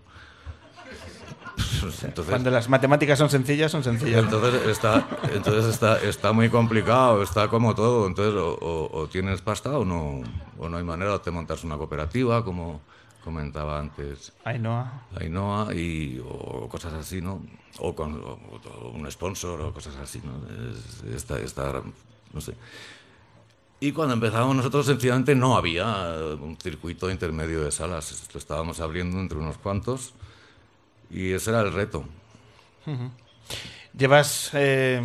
Entonces, 2.03 2.25
Cuando 2.27 2.49
las 2.49 2.67
matemáticas 2.67 3.17
son 3.19 3.29
sencillas, 3.29 3.71
son 3.71 3.83
sencillas. 3.83 4.23
Entonces 4.23 4.67
está, 4.67 5.07
entonces 5.31 5.65
está, 5.65 6.01
está 6.01 6.33
muy 6.33 6.49
complicado, 6.49 7.21
está 7.21 7.47
como 7.47 7.75
todo. 7.75 8.07
Entonces 8.07 8.33
o, 8.35 9.07
tienes 9.09 9.41
pasta 9.41 9.77
o 9.77 9.85
no, 9.85 10.23
o 10.57 10.67
no 10.67 10.77
hay 10.77 10.83
manera, 10.83 11.11
de 11.11 11.19
te 11.19 11.31
montas 11.31 11.63
una 11.63 11.77
cooperativa, 11.77 12.43
como 12.43 12.81
comentaba 13.25 13.79
antes. 13.79 14.31
Ainhoa. 14.45 15.01
Ainhoa 15.19 15.73
y, 15.73 16.21
o 16.23 16.69
cosas 16.69 16.93
así, 16.93 17.19
¿no? 17.21 17.41
O 17.79 17.93
con 17.93 18.13
o, 18.15 18.37
o 18.37 18.89
un 18.91 19.11
sponsor 19.11 19.59
o 19.61 19.73
cosas 19.73 19.95
así, 19.97 20.21
¿no? 20.23 20.37
Es, 20.71 21.03
esta, 21.13 21.39
esta, 21.39 21.81
no 22.31 22.39
sé. 22.39 22.53
Y 23.79 23.91
cuando 23.91 24.13
empezábamos 24.13 24.55
nosotros, 24.55 24.85
sencillamente 24.85 25.35
no 25.35 25.57
había 25.57 25.85
un 26.39 26.55
circuito 26.57 27.11
intermedio 27.11 27.63
de 27.63 27.71
salas. 27.71 28.29
Lo 28.33 28.39
estábamos 28.39 28.79
abriendo 28.79 29.19
entre 29.19 29.37
unos 29.37 29.57
cuantos 29.57 30.13
y 31.09 31.33
ese 31.33 31.49
era 31.49 31.61
el 31.61 31.73
reto. 31.73 32.05
Llevas 33.97 34.51
eh, 34.53 35.01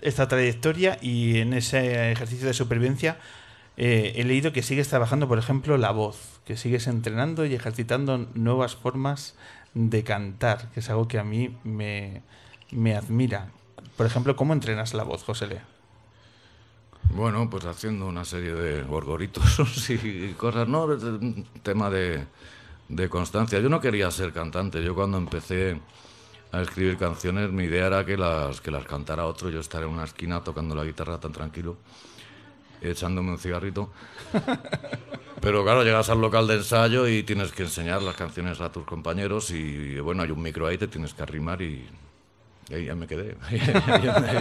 esta 0.00 0.26
trayectoria 0.26 0.98
y 1.00 1.38
en 1.38 1.52
ese 1.52 2.12
ejercicio 2.12 2.48
de 2.48 2.54
supervivencia 2.54 3.18
eh, 3.76 4.12
he 4.16 4.24
leído 4.24 4.52
que 4.52 4.62
sigues 4.62 4.88
trabajando, 4.88 5.28
por 5.28 5.38
ejemplo, 5.38 5.78
la 5.78 5.90
voz, 5.90 6.40
que 6.44 6.56
sigues 6.56 6.86
entrenando 6.86 7.46
y 7.46 7.54
ejercitando 7.54 8.26
nuevas 8.34 8.76
formas 8.76 9.36
de 9.74 10.04
cantar, 10.04 10.70
que 10.72 10.80
es 10.80 10.90
algo 10.90 11.08
que 11.08 11.18
a 11.18 11.24
mí 11.24 11.56
me, 11.64 12.22
me 12.70 12.96
admira. 12.96 13.50
Por 13.96 14.06
ejemplo, 14.06 14.36
¿cómo 14.36 14.52
entrenas 14.52 14.94
la 14.94 15.04
voz, 15.04 15.22
José 15.22 15.46
Lea? 15.46 15.64
Bueno, 17.14 17.50
pues 17.50 17.64
haciendo 17.64 18.06
una 18.06 18.24
serie 18.24 18.52
de 18.52 18.82
gorgoritos 18.82 19.90
y 19.90 20.32
cosas, 20.34 20.68
¿no? 20.68 20.86
Tema 21.62 21.90
de, 21.90 22.24
de 22.88 23.08
constancia. 23.08 23.58
Yo 23.60 23.68
no 23.68 23.80
quería 23.80 24.10
ser 24.10 24.32
cantante. 24.32 24.82
Yo 24.82 24.94
cuando 24.94 25.18
empecé 25.18 25.80
a 26.52 26.60
escribir 26.60 26.98
canciones, 26.98 27.50
mi 27.50 27.64
idea 27.64 27.86
era 27.86 28.04
que 28.04 28.16
las, 28.16 28.60
que 28.60 28.70
las 28.70 28.84
cantara 28.84 29.26
otro, 29.26 29.50
yo 29.50 29.60
estar 29.60 29.82
en 29.82 29.88
una 29.88 30.04
esquina 30.04 30.42
tocando 30.42 30.74
la 30.74 30.84
guitarra 30.84 31.18
tan 31.18 31.32
tranquilo, 31.32 31.76
echándome 32.82 33.30
un 33.32 33.38
cigarrito. 33.38 33.90
Pero 35.40 35.64
claro, 35.64 35.82
llegas 35.84 36.10
al 36.10 36.20
local 36.20 36.46
de 36.46 36.56
ensayo 36.56 37.08
y 37.08 37.22
tienes 37.22 37.52
que 37.52 37.62
enseñar 37.62 38.02
las 38.02 38.14
canciones 38.16 38.60
a 38.60 38.70
tus 38.70 38.84
compañeros 38.84 39.50
y 39.50 39.98
bueno, 40.00 40.22
hay 40.22 40.30
un 40.30 40.42
micro 40.42 40.66
ahí, 40.66 40.76
te 40.76 40.86
tienes 40.86 41.14
que 41.14 41.22
arrimar 41.22 41.62
y, 41.62 41.86
y 42.68 42.74
ahí 42.74 42.84
ya 42.86 42.94
me 42.94 43.06
quedé, 43.06 43.36
ahí, 43.48 43.58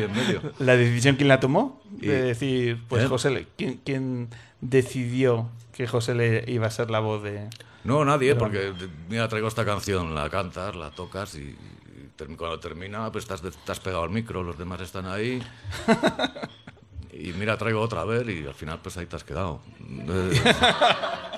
en 0.03 0.11
medio. 0.13 0.41
¿La 0.59 0.75
decisión 0.75 1.15
quién 1.15 1.29
la 1.29 1.39
tomó? 1.39 1.81
De 1.89 2.05
Y- 2.07 2.09
decir, 2.09 2.83
pues 2.89 3.03
¿Eh? 3.05 3.07
José 3.07 3.29
Le, 3.29 3.47
¿quién, 3.57 3.79
quién 3.85 4.27
decidió 4.59 5.47
que 5.71 5.87
José 5.87 6.15
Le 6.15 6.43
iba 6.51 6.67
a 6.67 6.71
ser 6.71 6.89
la 6.91 6.99
voz 6.99 7.23
de...? 7.23 7.47
No, 7.85 8.03
nadie, 8.03 8.35
porque 8.35 8.57
de- 8.73 8.89
mira, 9.07 9.29
traigo 9.29 9.47
esta 9.47 9.63
canción, 9.63 10.13
la 10.13 10.29
cantas, 10.29 10.75
la 10.75 10.91
tocas 10.91 11.33
y, 11.35 11.55
y 11.55 12.35
cuando 12.35 12.59
termina, 12.59 13.09
pues 13.09 13.23
estás, 13.23 13.41
estás 13.41 13.79
pegado 13.79 14.03
al 14.03 14.09
micro, 14.09 14.43
los 14.43 14.57
demás 14.57 14.81
están 14.81 15.05
ahí. 15.05 15.41
Y 17.11 17.33
mira, 17.33 17.57
traigo 17.57 17.81
otra 17.81 18.03
vez 18.03 18.27
y 18.27 18.45
al 18.45 18.53
final 18.53 18.79
pues 18.83 18.95
ahí 18.97 19.05
te 19.07 19.15
has 19.15 19.23
quedado. 19.23 19.61
Eh, 19.79 20.41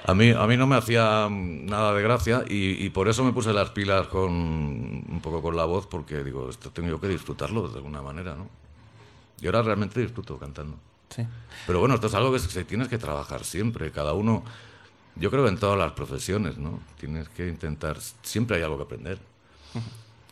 A 0.03 0.15
mí, 0.15 0.31
a 0.31 0.47
mí 0.47 0.57
no 0.57 0.65
me 0.65 0.75
hacía 0.75 1.27
nada 1.29 1.93
de 1.93 2.01
gracia 2.01 2.43
y, 2.47 2.83
y 2.83 2.89
por 2.89 3.07
eso 3.07 3.23
me 3.23 3.31
puse 3.33 3.53
las 3.53 3.69
pilas 3.69 4.07
con 4.07 4.31
un 4.31 5.19
poco 5.21 5.43
con 5.43 5.55
la 5.55 5.63
voz, 5.65 5.85
porque 5.85 6.23
digo, 6.23 6.49
esto 6.49 6.71
tengo 6.71 6.99
que 6.99 7.07
disfrutarlo 7.07 7.67
de 7.67 7.77
alguna 7.77 8.01
manera, 8.01 8.33
¿no? 8.35 8.49
Y 9.39 9.45
ahora 9.45 9.61
realmente 9.61 10.01
disfruto 10.01 10.39
cantando. 10.39 10.75
Sí. 11.09 11.25
Pero 11.67 11.79
bueno, 11.79 11.93
esto 11.95 12.07
es 12.07 12.15
algo 12.15 12.31
que 12.33 12.39
se 12.39 12.65
tienes 12.65 12.87
que 12.87 12.97
trabajar 12.97 13.43
siempre, 13.43 13.91
cada 13.91 14.13
uno, 14.13 14.43
yo 15.15 15.29
creo 15.29 15.47
en 15.47 15.57
todas 15.59 15.77
las 15.77 15.91
profesiones, 15.91 16.57
¿no? 16.57 16.79
Tienes 16.99 17.29
que 17.29 17.47
intentar, 17.47 17.97
siempre 18.23 18.57
hay 18.57 18.63
algo 18.63 18.77
que 18.77 18.83
aprender. 18.83 19.19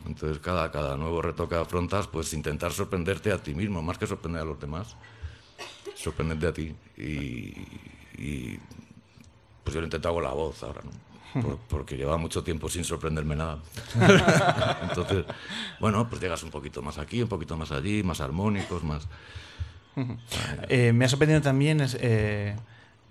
Entonces, 0.07 0.39
cada, 0.39 0.71
cada 0.71 0.97
nuevo 0.97 1.21
reto 1.21 1.47
que 1.47 1.55
afrontas, 1.55 2.07
pues 2.07 2.33
intentar 2.33 2.71
sorprenderte 2.71 3.31
a 3.31 3.37
ti 3.37 3.53
mismo, 3.53 3.83
más 3.83 3.99
que 3.99 4.07
sorprender 4.07 4.41
a 4.41 4.45
los 4.45 4.59
demás, 4.59 4.95
sorprenderte 6.01 6.47
a 6.47 6.53
ti. 6.53 6.75
Y, 6.97 7.53
y, 8.17 8.59
pues 9.63 9.73
yo 9.73 9.81
lo 9.81 9.85
he 9.85 9.87
intentado 9.87 10.15
con 10.15 10.23
la 10.23 10.31
voz 10.31 10.63
ahora, 10.63 10.81
¿no? 10.83 10.91
Por- 11.41 11.57
porque 11.67 11.95
llevaba 11.95 12.17
mucho 12.17 12.43
tiempo 12.43 12.69
sin 12.69 12.83
sorprenderme 12.83 13.35
nada. 13.35 13.59
Entonces, 14.81 15.25
bueno, 15.79 16.09
pues 16.09 16.21
llegas 16.21 16.41
un 16.43 16.49
poquito 16.49 16.81
más 16.81 16.97
aquí, 16.97 17.21
un 17.21 17.29
poquito 17.29 17.55
más 17.57 17.71
allí, 17.71 18.01
más 18.03 18.19
armónicos, 18.21 18.83
más... 18.83 19.07
Eh, 20.69 20.93
me 20.93 21.05
ha 21.05 21.09
sorprendido 21.09 21.41
también 21.41 21.81
es, 21.81 21.97
eh, 21.99 22.55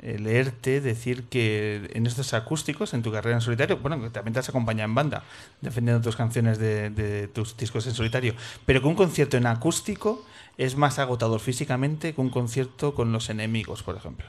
eh, 0.01 0.19
leerte 0.19 0.81
decir 0.81 1.25
que 1.25 1.91
en 1.93 2.07
estos 2.07 2.33
acústicos, 2.35 2.95
en 2.95 3.03
tu 3.03 3.13
carrera 3.13 3.37
en 3.37 3.41
solitario, 3.43 3.77
bueno, 3.79 4.01
que 4.01 4.11
también 4.11 4.33
te 4.33 4.41
has 4.41 4.49
acompañado 4.49 4.89
en 4.89 4.95
banda, 4.95 5.23
defendiendo 5.61 6.03
tus 6.03 6.17
canciones 6.17 6.59
de, 6.59 6.89
de 6.91 7.29
tus 7.29 7.57
discos 7.57 7.87
en 7.87 7.95
solitario, 7.95 8.35
pero 8.65 8.81
que 8.81 8.87
un 8.89 8.95
concierto 8.95 9.37
en 9.37 9.47
acústico 9.47 10.25
es 10.59 10.77
más 10.77 10.99
agotador 10.99 11.41
físicamente 11.41 12.15
que 12.15 12.21
un 12.21 12.29
concierto 12.31 12.95
con 12.95 13.11
los 13.13 13.31
enemigos, 13.31 13.83
por 13.83 13.97
ejemplo. 13.97 14.27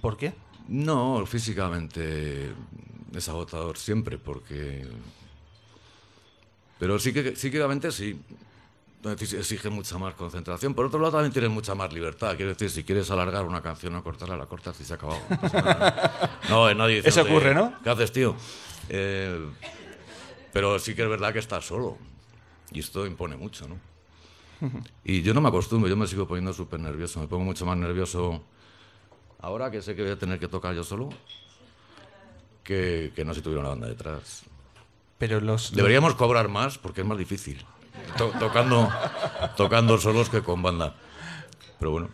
¿Por 0.00 0.16
qué? 0.16 0.32
No, 0.68 1.24
físicamente 1.26 2.52
es 3.14 3.28
agotador 3.28 3.76
siempre, 3.78 4.18
porque. 4.18 4.86
Pero 6.78 6.98
sí 6.98 7.12
que 7.12 7.36
psíquicamente 7.36 7.92
sí. 7.92 8.20
Exi- 9.04 9.36
Exige 9.36 9.68
mucha 9.68 9.98
más 9.98 10.14
concentración. 10.14 10.74
Por 10.74 10.86
otro 10.86 11.00
lado, 11.00 11.12
también 11.14 11.32
tienes 11.32 11.50
mucha 11.50 11.74
más 11.74 11.92
libertad. 11.92 12.36
Quiero 12.36 12.52
decir, 12.52 12.70
si 12.70 12.84
quieres 12.84 13.10
alargar 13.10 13.44
una 13.44 13.60
canción 13.60 13.96
o 13.96 14.02
cortarla, 14.04 14.36
la 14.36 14.46
cortas 14.46 14.80
y 14.80 14.84
se 14.84 14.92
ha 14.92 14.96
acabado. 14.96 15.20
No. 16.48 16.48
No, 16.48 16.68
eh, 16.70 16.74
nadie 16.76 16.96
dice, 16.96 17.08
Eso 17.08 17.22
"Oye, 17.22 17.30
ocurre, 17.32 17.52
¿no? 17.54 17.74
¿Qué 17.82 17.90
haces, 17.90 18.12
tío? 18.12 18.36
Eh, 18.88 19.44
pero 20.52 20.78
sí 20.78 20.94
que 20.94 21.02
es 21.02 21.08
verdad 21.08 21.32
que 21.32 21.40
estás 21.40 21.64
solo. 21.66 21.98
Y 22.70 22.78
esto 22.80 23.04
impone 23.06 23.36
mucho, 23.36 23.66
¿no? 23.68 23.76
Y 25.04 25.22
yo 25.22 25.34
no 25.34 25.40
me 25.40 25.48
acostumbro, 25.48 25.88
yo 25.88 25.96
me 25.96 26.06
sigo 26.06 26.26
poniendo 26.28 26.52
súper 26.52 26.80
nervioso. 26.80 27.20
Me 27.20 27.26
pongo 27.26 27.44
mucho 27.44 27.66
más 27.66 27.76
nervioso 27.76 28.42
ahora 29.40 29.70
que 29.70 29.82
sé 29.82 29.94
que 29.96 30.02
voy 30.02 30.12
a 30.12 30.18
tener 30.18 30.38
que 30.38 30.48
tocar 30.48 30.74
yo 30.74 30.84
solo 30.84 31.08
que, 32.62 33.12
que 33.14 33.24
no 33.24 33.34
si 33.34 33.40
tuviera 33.40 33.60
una 33.60 33.70
banda 33.70 33.88
detrás. 33.88 34.42
Pero 35.18 35.40
los, 35.40 35.72
Deberíamos 35.72 36.14
cobrar 36.14 36.48
más 36.48 36.78
porque 36.78 37.00
es 37.02 37.06
más 37.06 37.18
difícil. 37.18 37.64
To- 38.16 38.32
tocando, 38.38 38.88
tocando 39.56 39.98
solos 39.98 40.28
que 40.28 40.42
con 40.42 40.62
banda. 40.62 40.94
Pero 41.78 41.90
bueno. 41.90 42.08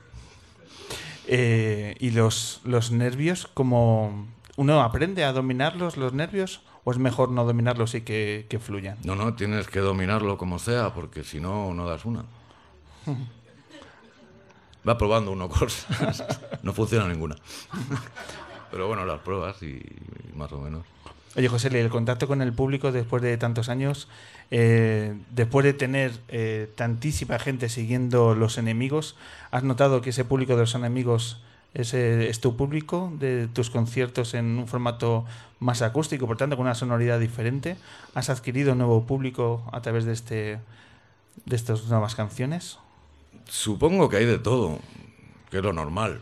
Eh, 1.27 1.95
¿Y 2.01 2.11
los, 2.11 2.61
los 2.65 2.91
nervios, 2.91 3.49
como 3.53 4.27
uno 4.57 4.81
aprende 4.83 5.25
a 5.25 5.33
dominarlos, 5.33 5.97
los 5.97 6.13
nervios, 6.15 6.63
o 6.85 6.91
es 6.93 6.99
mejor 6.99 7.31
no 7.31 7.45
dominarlos 7.45 7.95
y 7.95 8.01
que, 8.01 8.47
que 8.49 8.59
fluyan? 8.59 8.97
No, 9.05 9.15
no, 9.15 9.35
tienes 9.35 9.69
que 9.69 9.81
dominarlo 9.81 10.39
como 10.39 10.59
sea, 10.59 10.95
porque 10.95 11.25
si 11.25 11.39
no, 11.41 11.75
no 11.75 11.87
das 11.87 12.05
una. 12.07 12.25
Va 14.89 14.97
probando 14.97 15.33
uno 15.33 15.49
cosas. 15.49 16.25
No 16.63 16.73
funciona 16.73 17.09
ninguna. 17.09 17.37
Pero 18.71 18.89
bueno, 18.89 19.07
las 19.07 19.21
pruebas 19.21 19.63
y, 19.63 19.81
más 20.35 20.53
o 20.53 20.61
menos. 20.61 20.85
Oye, 21.37 21.49
José, 21.49 21.69
el 21.69 21.89
contacto 21.89 22.27
con 22.27 22.43
el 22.43 22.53
público 22.53 22.91
después 22.91 23.23
de 23.23 23.37
tantos 23.39 23.69
años, 23.69 24.09
eh, 24.51 25.15
después 25.31 25.65
de 25.65 25.73
tener 25.73 26.13
eh, 26.29 26.71
tantísima 26.75 27.39
gente 27.39 27.69
siguiendo 27.69 28.35
los 28.35 28.59
enemigos, 28.59 29.15
¿has 29.51 29.63
notado 29.63 30.01
que 30.01 30.11
ese 30.11 30.25
público 30.25 30.55
de 30.55 30.63
los 30.63 30.75
enemigos 30.75 31.41
es, 31.75 31.95
es 31.95 32.41
tu 32.41 32.57
público 32.57 33.13
de 33.19 33.47
tus 33.47 33.71
conciertos 33.71 34.35
en 34.35 34.59
un 34.59 34.67
formato 34.67 35.25
más 35.61 35.81
acústico, 35.81 36.27
por 36.27 36.37
tanto 36.37 36.57
con 36.57 36.67
una 36.67 36.75
sonoridad 36.75 37.21
diferente? 37.21 37.77
¿Has 38.15 38.31
adquirido 38.31 38.73
un 38.73 38.79
nuevo 38.79 39.07
público 39.07 39.63
a 39.73 39.81
través 39.81 40.05
de 40.05 40.13
este 40.13 40.59
de 41.47 41.57
estas 41.57 41.85
nuevas 41.87 42.15
canciones? 42.15 42.79
Supongo 43.49 44.09
que 44.09 44.17
hay 44.19 44.27
de 44.27 44.39
todo, 44.39 44.79
que 45.51 45.59
es 45.59 45.63
lo 45.63 45.73
normal. 45.73 46.21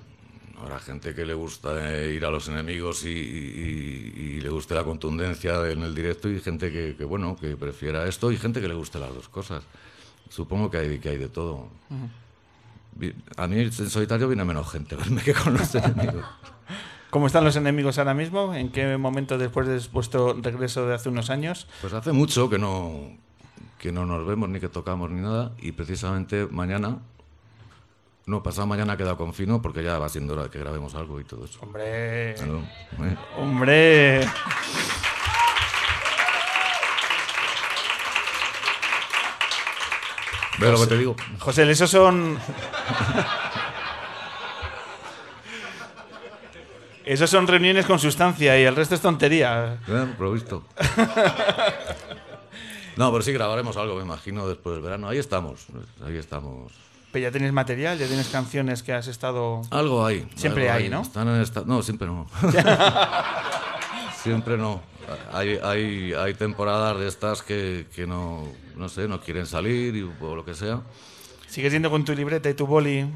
Habrá 0.60 0.78
gente 0.78 1.14
que 1.14 1.26
le 1.26 1.34
gusta 1.34 1.92
eh, 1.92 2.14
ir 2.14 2.24
a 2.24 2.30
los 2.30 2.48
enemigos 2.48 3.04
y, 3.04 3.08
y- 3.10 4.12
y 4.16 4.40
le 4.40 4.48
guste 4.48 4.74
la 4.74 4.84
contundencia 4.84 5.68
en 5.70 5.82
el 5.82 5.94
directo 5.94 6.30
y 6.30 6.40
gente 6.40 6.72
que, 6.72 6.94
que, 6.96 7.04
bueno, 7.04 7.36
que 7.36 7.56
prefiera 7.56 8.06
esto 8.06 8.32
y 8.32 8.36
gente 8.38 8.60
que 8.60 8.68
le 8.68 8.74
guste 8.74 8.98
las 8.98 9.14
dos 9.14 9.28
cosas. 9.28 9.62
Supongo 10.30 10.70
que 10.70 10.78
hay, 10.78 10.98
que 10.98 11.10
hay 11.10 11.18
de 11.18 11.28
todo. 11.28 11.68
A 13.36 13.46
mí 13.46 13.60
en 13.60 13.72
solitario 13.72 14.26
viene 14.28 14.44
menos 14.44 14.70
gente 14.70 14.96
verme 14.96 15.20
que 15.22 15.34
con 15.34 15.52
los 15.54 15.74
enemigos. 15.74 16.24
¿Cómo 17.10 17.26
están 17.26 17.44
los 17.44 17.56
enemigos 17.56 17.98
ahora 17.98 18.14
mismo? 18.14 18.54
¿En 18.54 18.70
qué 18.70 18.96
momento 18.96 19.36
después 19.38 19.68
de 19.68 19.78
vuestro 19.92 20.34
regreso 20.40 20.86
de 20.86 20.94
hace 20.94 21.08
unos 21.10 21.28
años? 21.30 21.66
Pues 21.82 21.92
hace 21.92 22.12
mucho 22.12 22.48
que 22.48 22.58
no, 22.58 23.10
que 23.86 23.92
no 23.92 24.04
nos 24.04 24.26
vemos 24.26 24.48
ni 24.48 24.58
que 24.58 24.68
tocamos 24.68 25.08
ni 25.12 25.20
nada 25.20 25.52
y 25.58 25.70
precisamente 25.70 26.48
mañana, 26.50 26.98
no, 28.26 28.42
pasado 28.42 28.66
mañana 28.66 28.96
queda 28.96 29.14
con 29.16 29.32
Fino 29.32 29.62
porque 29.62 29.84
ya 29.84 29.96
va 29.96 30.08
siendo 30.08 30.32
hora 30.32 30.42
de 30.42 30.50
que 30.50 30.58
grabemos 30.58 30.96
algo 30.96 31.20
y 31.20 31.24
todo 31.24 31.44
eso. 31.44 31.60
Hombre, 31.62 32.34
Claro, 32.36 32.62
¿eh? 33.04 33.16
hombre. 33.36 34.20
¿Ves 40.58 40.70
lo 40.72 40.80
que 40.80 40.86
te 40.88 40.98
digo? 40.98 41.14
José, 41.38 41.70
esos 41.70 41.88
son. 41.88 42.40
Esos 47.04 47.30
son 47.30 47.46
reuniones 47.46 47.86
con 47.86 48.00
sustancia 48.00 48.58
y 48.60 48.64
el 48.64 48.74
resto 48.74 48.96
es 48.96 49.00
tontería. 49.00 49.78
¿Eh? 49.86 50.06
Por 50.18 50.26
lo 50.26 50.32
visto. 50.32 50.64
No, 52.96 53.10
pero 53.12 53.22
sí 53.22 53.32
grabaremos 53.32 53.76
algo, 53.76 53.96
me 53.96 54.02
imagino, 54.02 54.48
después 54.48 54.74
del 54.76 54.82
verano. 54.82 55.08
Ahí 55.08 55.18
estamos, 55.18 55.66
ahí 56.04 56.16
estamos. 56.16 56.72
Pero 57.12 57.22
ya 57.24 57.30
tienes 57.30 57.52
material, 57.52 57.98
ya 57.98 58.06
tienes 58.06 58.28
canciones 58.28 58.82
que 58.82 58.92
has 58.92 59.06
estado. 59.06 59.62
Algo 59.70 60.04
hay. 60.04 60.28
Siempre 60.34 60.68
algo 60.70 60.84
hay, 60.84 60.88
¿no? 60.90 61.02
Están 61.02 61.28
en 61.28 61.40
esta- 61.40 61.62
No, 61.66 61.82
siempre 61.82 62.06
no. 62.06 62.26
siempre 64.22 64.56
no. 64.56 64.80
Hay, 65.32 65.58
hay, 65.62 66.12
hay 66.14 66.34
temporadas 66.34 66.98
de 66.98 67.06
estas 67.08 67.42
que, 67.42 67.86
que 67.94 68.06
no, 68.06 68.44
no 68.76 68.88
sé, 68.88 69.06
no 69.06 69.20
quieren 69.20 69.46
salir 69.46 69.94
y, 69.94 70.02
o 70.20 70.34
lo 70.34 70.44
que 70.44 70.54
sea. 70.54 70.80
Sigues 71.48 71.72
yendo 71.72 71.90
con 71.90 72.04
tu 72.04 72.12
libreta 72.14 72.50
y 72.50 72.54
tu 72.54 72.66
boli 72.66 73.06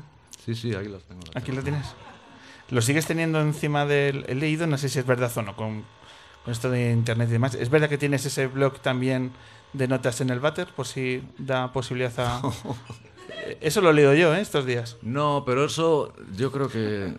Sí, 0.45 0.55
sí, 0.55 0.75
ahí 0.75 0.89
las 0.89 1.03
tengo. 1.03 1.21
las 1.27 1.37
Aquí 1.37 1.47
tengo. 1.47 1.59
lo 1.59 1.63
tienes. 1.65 1.87
¿Lo 2.71 2.81
sigues 2.81 3.07
teniendo 3.07 3.41
encima 3.41 3.85
del 3.87 4.25
he 4.29 4.35
leído? 4.37 4.67
No 4.69 4.79
sé 4.79 4.89
si 4.89 4.99
es 5.01 5.07
verdad 5.07 5.33
o 5.37 5.43
no, 5.43 5.57
con, 5.57 5.85
con 6.45 6.53
esto 6.53 6.71
de 6.71 6.93
internet 6.93 7.29
y 7.29 7.33
demás. 7.33 7.55
¿Es 7.55 7.71
verdad 7.71 7.89
que 7.89 7.99
tienes 7.99 8.25
ese 8.27 8.47
blog 8.47 8.81
también 8.81 9.33
de 9.73 9.89
notas 9.89 10.21
en 10.21 10.31
el 10.31 10.41
váter? 10.41 10.69
Por 10.69 10.87
si 10.87 11.23
da 11.39 11.73
posibilidad 11.73 12.13
a... 12.19 12.43
Eso 13.61 13.81
lo 13.81 13.91
he 13.91 13.95
leído 13.95 14.15
yo, 14.15 14.35
¿eh? 14.35 14.41
Estos 14.41 14.67
días. 14.67 14.97
No, 15.03 15.45
pero 15.47 15.65
eso 15.65 16.13
yo 16.37 16.53
creo 16.53 16.69
que. 16.69 17.15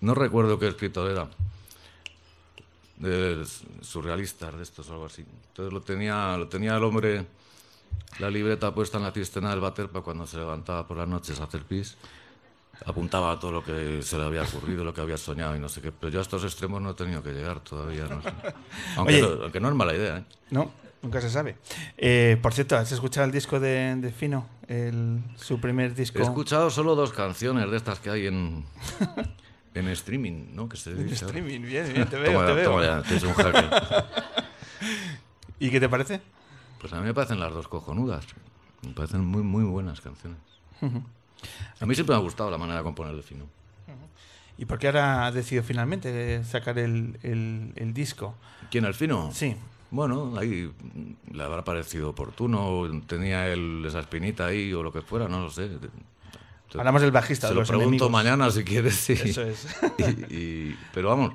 No 0.00 0.14
recuerdo 0.14 0.58
qué 0.58 0.68
escritor 0.68 1.10
era. 1.10 1.28
De 2.96 3.44
surrealistas, 3.80 4.56
de 4.56 4.62
estos 4.62 4.88
o 4.88 4.92
algo 4.92 5.06
así. 5.06 5.24
Entonces 5.48 5.72
lo 5.72 5.82
tenía, 5.82 6.36
lo 6.36 6.48
tenía 6.48 6.76
el 6.76 6.84
hombre, 6.84 7.26
la 8.18 8.30
libreta 8.30 8.74
puesta 8.74 8.98
en 8.98 9.04
la 9.04 9.12
cisterna 9.12 9.50
del 9.50 9.60
váter 9.60 9.88
para 9.88 10.04
cuando 10.04 10.26
se 10.26 10.36
levantaba 10.36 10.86
por 10.86 10.96
las 10.96 11.08
noches 11.08 11.38
a 11.40 11.44
hacer 11.44 11.62
pis. 11.62 11.96
Apuntaba 12.86 13.38
todo 13.38 13.52
lo 13.52 13.64
que 13.64 14.00
se 14.02 14.16
le 14.16 14.24
había 14.24 14.42
ocurrido, 14.42 14.84
lo 14.84 14.94
que 14.94 15.00
había 15.00 15.16
soñado 15.16 15.54
y 15.56 15.58
no 15.58 15.68
sé 15.68 15.80
qué. 15.80 15.92
Pero 15.92 16.10
yo 16.12 16.18
a 16.20 16.22
estos 16.22 16.44
extremos 16.44 16.80
no 16.80 16.90
he 16.90 16.94
tenido 16.94 17.22
que 17.22 17.32
llegar 17.32 17.60
todavía. 17.60 18.04
No 18.06 18.22
sé. 18.22 18.32
aunque, 18.96 19.22
Oye. 19.22 19.22
no, 19.36 19.42
aunque 19.42 19.60
no 19.60 19.68
es 19.68 19.74
mala 19.74 19.94
idea, 19.94 20.18
¿eh? 20.18 20.24
No, 20.50 20.70
nunca 21.02 21.20
se 21.20 21.28
sabe. 21.28 21.56
Eh, 21.96 22.38
por 22.40 22.54
cierto, 22.54 22.76
¿has 22.76 22.90
escuchado 22.92 23.26
el 23.26 23.32
disco 23.32 23.58
de, 23.60 23.96
de 23.96 24.10
Fino? 24.12 24.46
El, 24.68 25.20
su 25.36 25.60
primer 25.60 25.94
disco. 25.94 26.18
He 26.18 26.22
escuchado 26.22 26.70
solo 26.70 26.94
dos 26.94 27.12
canciones 27.12 27.70
de 27.70 27.76
estas 27.76 27.98
que 28.00 28.10
hay 28.10 28.26
en, 28.26 28.64
en 29.74 29.88
streaming, 29.88 30.54
¿no? 30.54 30.68
Que 30.68 30.76
se 30.76 30.90
En 30.90 31.06
dice 31.06 31.24
streaming, 31.26 31.60
bien, 31.62 31.92
bien, 31.92 32.08
te 32.08 32.16
veo, 32.16 32.32
Toma, 32.32 32.46
te 32.46 32.52
veo. 32.52 32.70
toma 32.70 32.84
ya, 32.84 33.02
tienes 33.02 33.24
un 33.24 33.32
hacker. 33.34 33.70
¿Y 35.58 35.70
qué 35.70 35.80
te 35.80 35.88
parece? 35.88 36.20
Pues 36.80 36.92
a 36.92 37.00
mí 37.00 37.06
me 37.06 37.14
parecen 37.14 37.40
las 37.40 37.52
dos 37.52 37.66
cojonudas. 37.66 38.24
Me 38.82 38.92
parecen 38.92 39.24
muy, 39.24 39.42
muy 39.42 39.64
buenas 39.64 40.00
canciones. 40.00 40.38
A 41.80 41.86
mí 41.86 41.94
siempre 41.94 42.14
me 42.14 42.20
ha 42.20 42.22
gustado 42.22 42.50
la 42.50 42.58
manera 42.58 42.78
de 42.78 42.84
componer 42.84 43.14
de 43.14 43.22
Fino. 43.22 43.44
¿Y 44.56 44.64
por 44.64 44.78
qué 44.80 44.88
ahora 44.88 45.26
has 45.28 45.34
decidido 45.34 45.62
finalmente 45.62 46.42
sacar 46.44 46.78
el, 46.78 47.16
el- 47.22 47.72
el 47.76 47.94
disco? 47.94 48.34
¿Quién, 48.70 48.84
el 48.84 48.94
Fino? 48.94 49.30
Sí. 49.32 49.54
Bueno, 49.90 50.34
ahí 50.36 50.70
le 51.32 51.42
habrá 51.42 51.64
parecido 51.64 52.10
oportuno, 52.10 52.82
tenía 53.06 53.46
él 53.48 53.84
esa 53.86 54.00
espinita 54.00 54.46
ahí 54.46 54.72
o 54.74 54.82
lo 54.82 54.92
que 54.92 55.00
fuera, 55.00 55.28
no 55.28 55.40
lo 55.40 55.50
sé. 55.50 55.70
Hablamos 56.76 57.00
del 57.00 57.12
bajista, 57.12 57.46
Se 57.46 57.52
de 57.52 57.54
lo 57.54 57.60
los 57.62 57.68
pregunto 57.68 57.86
enemigos. 58.06 58.10
mañana 58.10 58.50
si 58.50 58.64
quieres. 58.64 58.94
sí. 58.96 59.12
Eso 59.14 59.42
es. 59.42 59.66
Y- 59.98 60.34
y- 60.34 60.78
pero 60.92 61.08
vamos, 61.10 61.32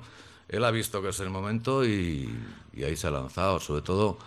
él 0.49 0.63
ha 0.65 0.69
visto 0.71 1.01
que 1.01 1.09
es 1.09 1.19
el 1.21 1.29
momento 1.31 1.83
y, 1.85 2.29
y 2.73 2.83
ahí 2.83 2.95
se 2.95 3.07
ha 3.07 3.11
lanzado. 3.11 3.59
Sobre 3.59 3.81
todo, 3.81 4.19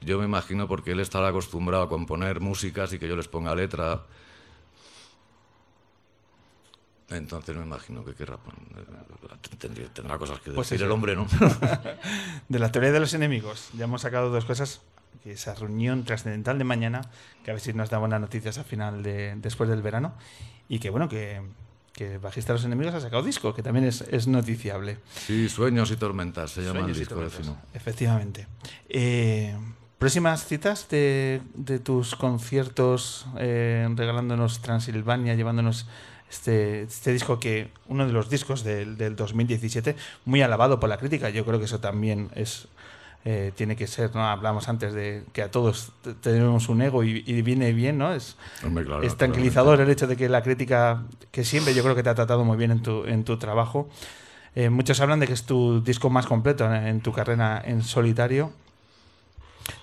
yo 0.00 0.18
me 0.18 0.24
imagino 0.24 0.66
porque 0.66 0.92
él 0.92 1.00
estará 1.00 1.28
acostumbrado 1.28 1.84
a 1.84 1.88
componer 1.88 2.40
músicas 2.40 2.92
y 2.94 2.98
que 2.98 3.06
yo 3.06 3.14
les 3.16 3.28
ponga 3.28 3.54
letra. 3.54 4.00
Entonces 7.10 7.54
me 7.56 7.62
imagino 7.62 8.04
que 8.04 8.14
querrá 8.14 8.36
poner- 8.38 8.86
tendría- 9.58 9.88
tendrá 9.92 10.16
cosas 10.18 10.40
que 10.40 10.50
Pues 10.52 10.70
decir 10.70 10.84
el 10.84 10.90
hombre, 10.90 11.14
¿no? 11.14 11.26
De 12.48 12.58
la 12.58 12.72
teoría 12.72 12.92
de 12.92 13.00
los 13.00 13.12
enemigos, 13.14 13.68
ya 13.74 13.84
hemos 13.84 14.02
sacado 14.02 14.30
dos 14.30 14.44
cosas. 14.44 14.80
Que 15.22 15.32
esa 15.32 15.54
reunión 15.54 16.04
trascendental 16.04 16.58
de 16.58 16.64
mañana, 16.64 17.00
que 17.44 17.50
a 17.50 17.54
ver 17.54 17.60
si 17.60 17.72
nos 17.72 17.88
da 17.88 17.96
buenas 17.98 18.20
noticias 18.20 18.58
a 18.58 18.64
final 18.64 19.02
de 19.02 19.34
después 19.36 19.70
del 19.70 19.80
verano. 19.80 20.12
Y 20.68 20.80
que 20.80 20.90
bueno, 20.90 21.08
que, 21.08 21.40
que 21.94 22.18
bajista 22.18 22.52
de 22.52 22.58
los 22.58 22.64
enemigos 22.66 22.92
ha 22.94 23.00
sacado 23.00 23.22
disco, 23.22 23.54
que 23.54 23.62
también 23.62 23.86
es, 23.86 24.02
es 24.02 24.26
noticiable. 24.26 24.98
Sí, 25.14 25.48
Sueños 25.48 25.90
y 25.92 25.96
Tormentas 25.96 26.50
se 26.50 26.62
llama 26.62 26.80
el 26.80 26.92
disco. 26.94 27.14
Fino. 27.30 27.56
Efectivamente. 27.72 28.48
Eh, 28.90 29.56
próximas 29.98 30.44
citas 30.46 30.88
de, 30.90 31.40
de 31.54 31.78
tus 31.78 32.16
conciertos, 32.16 33.26
eh, 33.38 33.88
regalándonos 33.94 34.60
Transilvania, 34.60 35.34
llevándonos 35.36 35.86
este, 36.34 36.82
este 36.82 37.12
disco 37.12 37.38
que, 37.40 37.70
uno 37.88 38.06
de 38.06 38.12
los 38.12 38.28
discos 38.28 38.62
del, 38.64 38.96
del 38.96 39.16
2017, 39.16 39.96
muy 40.24 40.42
alabado 40.42 40.78
por 40.80 40.88
la 40.88 40.96
crítica. 40.98 41.30
Yo 41.30 41.44
creo 41.44 41.58
que 41.58 41.64
eso 41.66 41.80
también 41.80 42.30
es. 42.34 42.68
eh, 43.26 43.52
tiene 43.56 43.74
que 43.74 43.86
ser, 43.86 44.14
¿no? 44.14 44.22
Hablamos 44.28 44.68
antes 44.68 44.92
de 44.92 45.24
que 45.32 45.40
a 45.42 45.50
todos 45.50 45.92
te- 46.02 46.12
tenemos 46.12 46.68
un 46.68 46.82
ego 46.82 47.02
y, 47.04 47.22
y 47.26 47.40
viene 47.40 47.72
bien, 47.72 47.96
¿no? 47.96 48.12
Es, 48.12 48.36
Hombre, 48.62 48.84
claro, 48.84 49.02
es 49.02 49.16
tranquilizador 49.16 49.80
el 49.80 49.88
hecho 49.88 50.06
de 50.06 50.16
que 50.16 50.28
la 50.28 50.42
crítica, 50.42 51.02
que 51.30 51.42
siempre 51.44 51.72
yo 51.74 51.82
creo 51.82 51.94
que 51.94 52.02
te 52.02 52.10
ha 52.10 52.14
tratado 52.14 52.44
muy 52.44 52.58
bien 52.58 52.70
en 52.72 52.82
tu, 52.82 53.04
en 53.06 53.24
tu 53.24 53.38
trabajo. 53.38 53.88
Eh, 54.54 54.68
muchos 54.70 55.00
hablan 55.00 55.20
de 55.20 55.26
que 55.26 55.32
es 55.32 55.44
tu 55.44 55.82
disco 55.82 56.10
más 56.10 56.26
completo 56.26 56.66
en, 56.66 56.86
en 56.86 57.00
tu 57.00 57.12
carrera 57.12 57.62
en 57.64 57.82
solitario. 57.82 58.52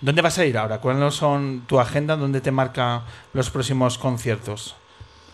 ¿Dónde 0.02 0.22
vas 0.22 0.38
a 0.38 0.46
ir 0.46 0.58
ahora? 0.58 0.80
¿Cuáles 0.80 1.14
son 1.16 1.64
tu 1.68 1.80
agenda? 1.80 2.16
¿Dónde 2.16 2.42
te 2.42 2.52
marca 2.52 3.04
los 3.34 3.50
próximos 3.50 3.98
conciertos 3.98 4.76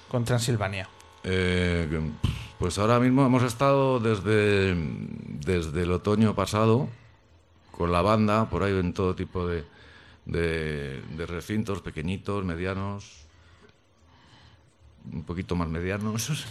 con 0.08 0.24
Transilvania? 0.24 0.88
Eh, 1.30 2.12
pues 2.58 2.80
ahora 2.80 3.02
mismo 3.02 3.26
hemos 3.26 3.44
estado 3.44 4.00
desde, 4.00 4.74
desde 5.46 5.84
el 5.84 5.92
otoño 5.92 6.34
pasado 6.34 6.88
con 7.72 7.92
la 7.92 8.02
banda, 8.02 8.50
por 8.50 8.63
ahí 8.63 8.72
en 8.80 8.94
todo 8.94 9.13
tipo 9.13 9.46
de, 9.46 9.66
de, 10.26 11.26
recintos, 11.28 11.82
pequeñitos, 11.82 12.46
medianos, 12.46 13.26
un 15.12 15.24
poquito 15.24 15.58
más 15.58 15.68
medianos. 15.68 16.48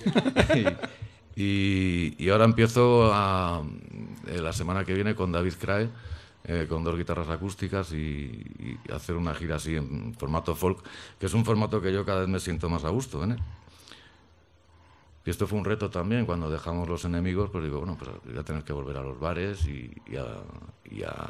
y, 1.37 2.29
ahora 2.29 2.45
empiezo 2.45 3.11
a, 3.15 3.63
eh, 4.27 4.43
la 4.43 4.53
semana 4.53 4.85
que 4.85 4.93
viene 4.93 5.15
con 5.15 5.33
David 5.33 5.55
Crae, 5.59 5.89
eh, 6.45 6.67
con 6.69 6.85
dos 6.85 6.99
guitarras 6.99 7.31
acústicas 7.31 7.93
y, 7.93 8.79
hacer 8.95 9.17
una 9.17 9.35
gira 9.35 9.57
así 9.57 9.75
en 9.75 10.15
formato 10.15 10.55
folk, 10.55 10.85
que 11.19 11.27
es 11.27 11.33
un 11.33 11.47
formato 11.47 11.81
que 11.81 11.95
yo 11.95 12.05
cada 12.05 12.21
vez 12.21 12.29
me 12.29 12.41
siento 12.41 12.69
más 12.69 12.85
a 12.85 12.91
gusto 12.91 13.25
en. 13.25 13.39
Y 15.27 15.31
esto 15.31 15.47
fue 15.49 15.59
un 15.59 15.65
reto 15.65 15.91
también, 15.91 16.25
cuando 16.25 16.49
dejamos 16.49 16.89
los 16.89 17.05
enemigos, 17.05 17.51
pues 17.51 17.65
digo, 17.65 17.81
bueno, 17.81 17.97
pues 17.99 18.11
voy 18.25 18.39
a 18.39 18.45
tener 18.45 18.63
que 18.63 18.73
volver 18.73 18.97
a 18.97 19.03
los 19.03 19.19
bares 19.19 19.67
y, 19.67 19.93
y 20.07 20.17
a, 20.17 20.25
y 20.91 21.03
a- 21.03 21.27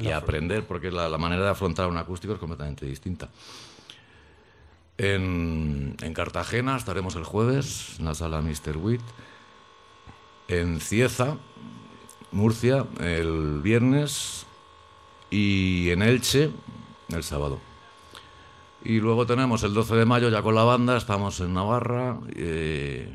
y 0.00 0.06
a 0.08 0.18
aprender, 0.18 0.66
porque 0.66 0.90
la, 0.92 1.08
la 1.08 1.18
manera 1.18 1.42
de 1.42 1.48
afrontar 1.50 1.88
un 1.88 1.96
acústico 1.96 2.32
es 2.34 2.38
completamente 2.38 2.86
distinta. 2.86 3.28
En, 4.98 5.96
en 6.02 6.14
Cartagena 6.14 6.76
estaremos 6.76 7.16
el 7.16 7.24
jueves, 7.24 7.96
en 7.98 8.04
la 8.04 8.14
sala 8.14 8.42
Mr. 8.42 8.76
Witt. 8.76 9.00
En 10.48 10.80
Cieza, 10.80 11.38
Murcia, 12.32 12.84
el 13.00 13.60
viernes. 13.62 14.46
Y 15.30 15.90
en 15.90 16.02
Elche, 16.02 16.50
el 17.08 17.22
sábado. 17.24 17.60
Y 18.84 19.00
luego 19.00 19.26
tenemos 19.26 19.62
el 19.62 19.74
12 19.74 19.94
de 19.94 20.04
mayo 20.06 20.30
ya 20.30 20.42
con 20.42 20.54
la 20.54 20.64
banda, 20.64 20.96
estamos 20.96 21.40
en 21.40 21.52
Navarra. 21.54 22.18
eh, 22.34 23.08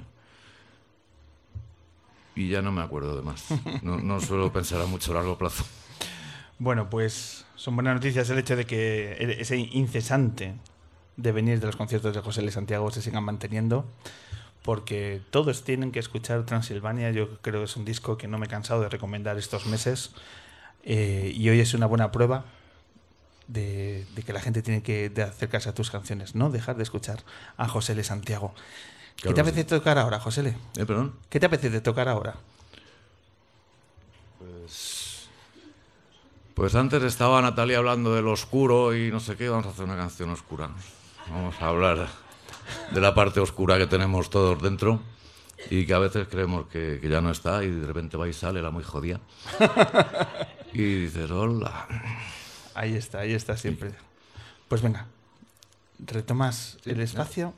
y 2.35 2.49
ya 2.49 2.61
no 2.61 2.71
me 2.71 2.81
acuerdo 2.81 3.15
de 3.15 3.21
más. 3.21 3.45
No, 3.81 4.19
suelo 4.19 4.51
pensar 4.51 4.81
a 4.81 4.85
mucho 4.85 5.13
largo 5.13 5.37
plazo. 5.37 5.63
Bueno, 6.59 6.89
pues 6.89 7.45
son 7.55 7.75
buenas 7.75 7.95
noticias 7.95 8.29
el 8.29 8.37
hecho 8.39 8.55
de 8.55 8.65
que 8.65 9.37
ese 9.39 9.57
incesante 9.57 10.53
de 11.17 11.31
venir 11.31 11.59
de 11.59 11.67
los 11.67 11.75
conciertos 11.77 12.13
de 12.13 12.21
José 12.21 12.41
L. 12.41 12.51
Santiago 12.51 12.91
se 12.91 13.01
sigan 13.01 13.23
manteniendo, 13.23 13.85
porque 14.63 15.21
todos 15.29 15.63
tienen 15.63 15.91
que 15.91 15.99
escuchar 15.99 16.45
Transilvania. 16.45 17.11
Yo 17.11 17.37
creo 17.39 17.61
que 17.61 17.65
es 17.65 17.77
un 17.77 17.85
disco 17.85 18.17
que 18.17 18.27
no 18.27 18.37
me 18.37 18.47
he 18.47 18.49
cansado 18.49 18.81
de 18.81 18.89
recomendar 18.89 19.37
estos 19.37 19.65
meses, 19.65 20.11
eh, 20.83 21.31
y 21.33 21.49
hoy 21.49 21.61
es 21.61 21.73
una 21.73 21.85
buena 21.85 22.11
prueba 22.11 22.45
de, 23.47 24.05
de 24.15 24.23
que 24.23 24.33
la 24.33 24.41
gente 24.41 24.61
tiene 24.61 24.81
que 24.81 25.09
de 25.09 25.23
acercarse 25.23 25.69
a 25.69 25.73
tus 25.73 25.91
canciones, 25.91 26.35
no 26.35 26.49
dejar 26.49 26.77
de 26.77 26.83
escuchar 26.83 27.23
a 27.57 27.67
José 27.67 27.93
L. 27.93 28.03
Santiago. 28.03 28.53
¿Qué 29.15 29.33
te 29.33 29.41
apetece 29.41 29.63
tocar 29.63 29.97
ahora, 29.97 30.19
José 30.19 30.41
L? 30.41 30.49
¿Eh, 30.49 30.85
perdón? 30.85 31.15
¿Qué 31.29 31.39
te 31.39 31.45
apetece 31.45 31.81
tocar 31.81 32.07
ahora? 32.09 32.35
Pues 36.53 36.75
antes 36.75 37.03
estaba 37.03 37.41
Natalia 37.41 37.79
hablando 37.79 38.13
del 38.15 38.27
oscuro 38.27 38.95
y 38.95 39.11
no 39.11 39.19
sé 39.19 39.35
qué, 39.35 39.49
vamos 39.49 39.65
a 39.65 39.69
hacer 39.69 39.85
una 39.85 39.97
canción 39.97 40.29
oscura. 40.29 40.69
Vamos 41.29 41.55
a 41.59 41.67
hablar 41.67 42.07
de 42.91 43.01
la 43.01 43.13
parte 43.13 43.39
oscura 43.39 43.77
que 43.77 43.87
tenemos 43.87 44.29
todos 44.29 44.61
dentro 44.61 45.01
y 45.69 45.85
que 45.85 45.93
a 45.93 45.99
veces 45.99 46.27
creemos 46.29 46.67
que, 46.67 46.99
que 47.01 47.09
ya 47.09 47.19
no 47.21 47.31
está 47.31 47.63
y 47.63 47.71
de 47.71 47.85
repente 47.85 48.15
va 48.17 48.27
y 48.27 48.33
sale 48.33 48.61
la 48.61 48.71
muy 48.71 48.83
jodida. 48.83 49.19
Y 50.75 51.03
dices, 51.03 51.31
hola. 51.31 51.87
Ahí 52.75 52.95
está, 52.97 53.19
ahí 53.19 53.33
está 53.33 53.55
siempre. 53.55 53.91
Pues 54.67 54.81
venga, 54.81 55.07
retomas 55.97 56.77
el 56.85 56.99
espacio. 56.99 57.53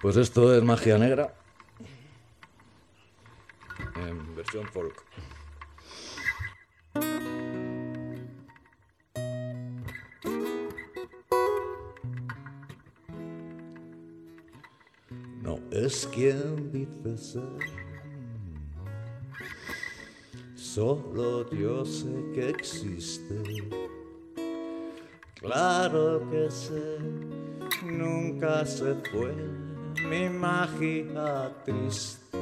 Pues 0.00 0.16
esto 0.16 0.54
es 0.54 0.62
magia 0.62 0.98
negra 0.98 1.34
en 3.96 4.36
versión 4.36 4.68
folk. 4.68 5.02
Es 15.86 16.04
quien 16.12 16.72
dice. 16.72 17.40
Solo 20.56 21.48
yo 21.50 21.84
sé 21.84 22.12
que 22.34 22.48
existe. 22.50 23.40
Claro 25.40 26.28
que 26.28 26.50
sé, 26.50 26.98
nunca 27.84 28.66
se 28.66 28.96
fue 29.12 29.32
mi 30.08 30.28
magia 30.28 31.52
triste. 31.64 32.36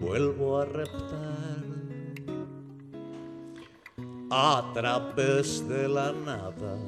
Vuelvo 0.00 0.60
a 0.60 0.64
reptar 0.64 1.60
a 4.30 4.70
través 4.72 5.68
de 5.68 5.88
la 5.88 6.12
nada. 6.12 6.78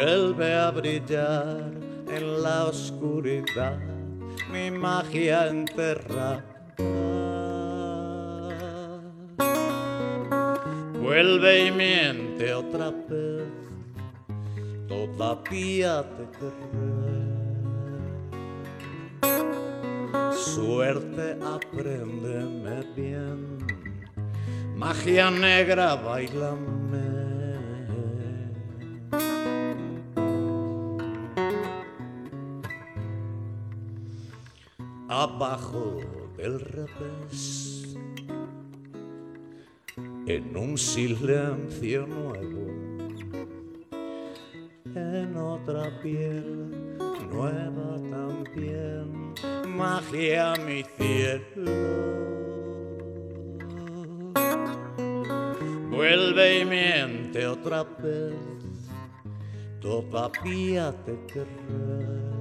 Vuelve 0.00 0.54
a 0.54 0.70
brillar 0.70 1.72
en 2.08 2.42
la 2.42 2.64
oscuridad 2.64 3.78
mi 4.50 4.70
magia 4.70 5.48
enterrada. 5.48 6.42
Vuelve 10.98 11.66
y 11.66 11.70
miente 11.70 12.54
otra 12.54 12.90
vez, 12.90 13.44
todavía 14.88 16.02
te 16.16 16.24
querré. 16.38 17.20
Suerte, 20.32 21.36
apréndeme 21.44 22.80
bien, 22.96 23.58
magia 24.76 25.30
negra, 25.30 25.94
bailame. 25.96 26.69
Abajo 35.12 35.98
del 36.36 36.60
revés, 36.60 37.96
en 40.28 40.56
un 40.56 40.78
silencio 40.78 42.06
nuevo, 42.06 42.68
en 44.94 45.36
otra 45.36 46.00
piel 46.00 46.96
nueva 47.28 47.96
también, 48.08 49.34
magia 49.76 50.54
mi 50.64 50.84
cielo. 50.96 51.72
Vuelve 55.90 56.60
y 56.60 56.64
miente 56.64 57.48
otra 57.48 57.82
vez, 57.82 58.36
todavía 59.80 60.94
te 61.04 61.18
querré. 61.26 62.39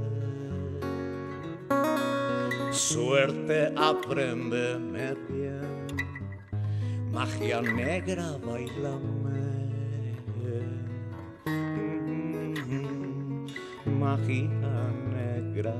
Suerte, 2.79 3.73
apréndeme 3.75 5.13
bien, 5.27 5.85
magia 7.11 7.61
negra, 7.61 8.37
bailame. 8.37 9.75
Magia 13.85 14.93
negra, 15.13 15.75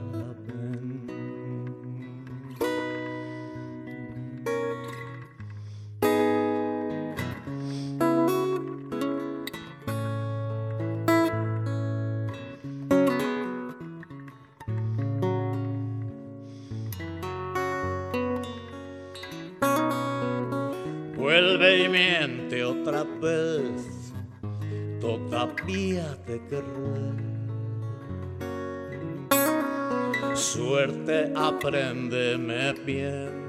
Suerte, 31.10 31.34
apréndeme 31.36 32.74
bien, 32.86 33.48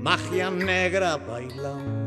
magia 0.00 0.48
negra, 0.52 1.16
bailame. 1.16 1.98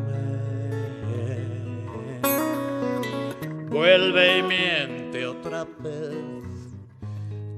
Vuelve 3.70 4.38
y 4.38 4.44
miente 4.44 5.28
otra 5.28 5.65
vez, 5.80 6.15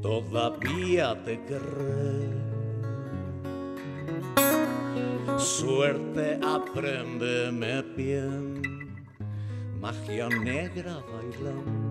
todavía 0.01 1.15
te 1.23 1.39
querré. 1.43 2.31
Suerte, 5.37 6.39
apréndeme 6.41 7.83
bien, 7.95 8.63
magia 9.79 10.27
negra, 10.27 11.03
bailame. 11.13 11.82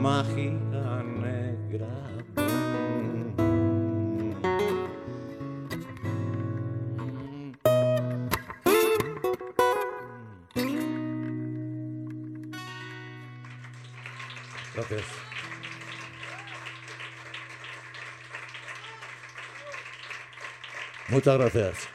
Magia 0.00 1.02
negra. 1.04 2.00
Muchas 21.08 21.38
gracias. 21.38 21.88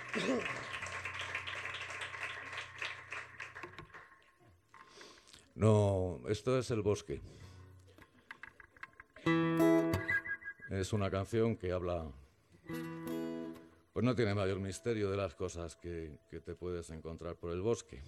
No, 5.55 6.19
esto 6.27 6.59
es 6.59 6.69
El 6.69 6.81
Bosque. 6.81 7.21
Es 10.75 10.91
una 10.91 11.09
canción 11.09 11.55
que 11.55 11.71
habla, 11.71 12.05
pues 13.93 14.03
no 14.03 14.13
tiene 14.13 14.35
mayor 14.35 14.59
misterio 14.59 15.09
de 15.09 15.15
las 15.15 15.33
cosas 15.33 15.77
que, 15.77 16.19
que 16.29 16.41
te 16.41 16.53
puedes 16.53 16.89
encontrar 16.89 17.37
por 17.37 17.51
el 17.51 17.61
bosque. 17.61 18.03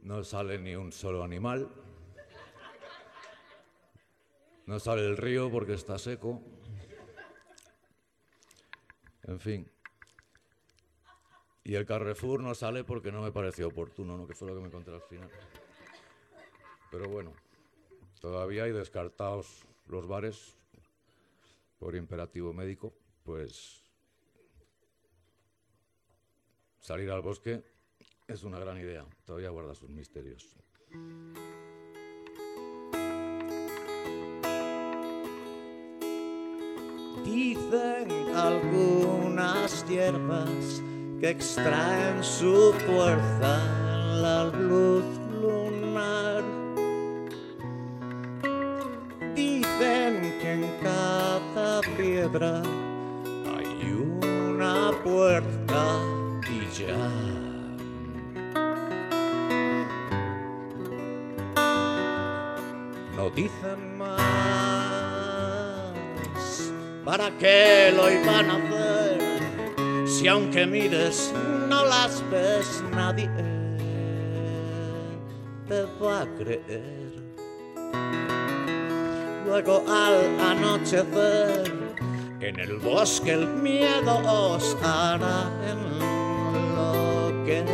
No 0.00 0.24
sale 0.24 0.58
ni 0.58 0.74
un 0.74 0.92
solo 0.92 1.22
animal. 1.22 1.68
No 4.64 4.80
sale 4.80 5.06
el 5.06 5.18
río 5.18 5.50
porque 5.50 5.74
está 5.74 5.98
seco. 5.98 6.40
En 9.24 9.38
fin. 9.38 9.70
Y 11.68 11.74
el 11.74 11.84
Carrefour 11.84 12.42
no 12.42 12.54
sale 12.54 12.82
porque 12.82 13.12
no 13.12 13.20
me 13.20 13.30
pareció 13.30 13.68
oportuno, 13.68 14.16
¿no? 14.16 14.26
que 14.26 14.34
fue 14.34 14.48
lo 14.48 14.54
que 14.54 14.60
me 14.62 14.68
encontré 14.68 14.94
al 14.94 15.02
final. 15.02 15.28
Pero 16.90 17.10
bueno, 17.10 17.34
todavía 18.22 18.64
hay 18.64 18.72
descartados 18.72 19.66
los 19.86 20.08
bares 20.08 20.56
por 21.78 21.94
imperativo 21.94 22.54
médico, 22.54 22.94
pues 23.22 23.82
salir 26.80 27.10
al 27.10 27.20
bosque 27.20 27.62
es 28.26 28.44
una 28.44 28.58
gran 28.58 28.78
idea, 28.78 29.04
todavía 29.26 29.50
guarda 29.50 29.74
sus 29.74 29.90
misterios. 29.90 30.56
Dicen 37.26 38.34
algunas 38.34 39.86
hierbas 39.86 40.82
que 41.20 41.30
extraen 41.30 42.22
su 42.22 42.72
fuerza 42.86 43.60
en 43.92 44.22
la 44.22 44.44
luz 44.44 45.04
lunar. 45.42 46.44
Dicen 49.34 50.38
que 50.40 50.52
en 50.52 50.70
cada 50.82 51.80
piedra 51.96 52.62
hay 53.56 53.92
una 53.92 54.92
puerta 55.02 56.00
y 56.48 56.68
ya. 56.78 57.08
No 63.16 63.30
dicen 63.30 63.98
más. 63.98 64.18
¿Para 67.04 67.30
qué 67.38 67.92
lo 67.96 68.08
iban 68.10 68.50
a 68.50 68.56
hacer? 68.56 68.77
Si 70.18 70.26
aunque 70.26 70.66
mires 70.66 71.32
no 71.68 71.84
las 71.84 72.28
ves, 72.28 72.82
nadie 72.90 73.30
te 75.68 75.82
va 76.02 76.22
a 76.22 76.26
creer. 76.34 77.12
Luego 79.46 79.84
al 79.88 80.40
anochecer 80.40 81.72
En 82.40 82.58
el 82.58 82.78
bosque 82.78 83.32
el 83.34 83.46
miedo 83.46 84.18
os 84.26 84.76
hará 84.82 85.52
enloquecer. 85.70 87.68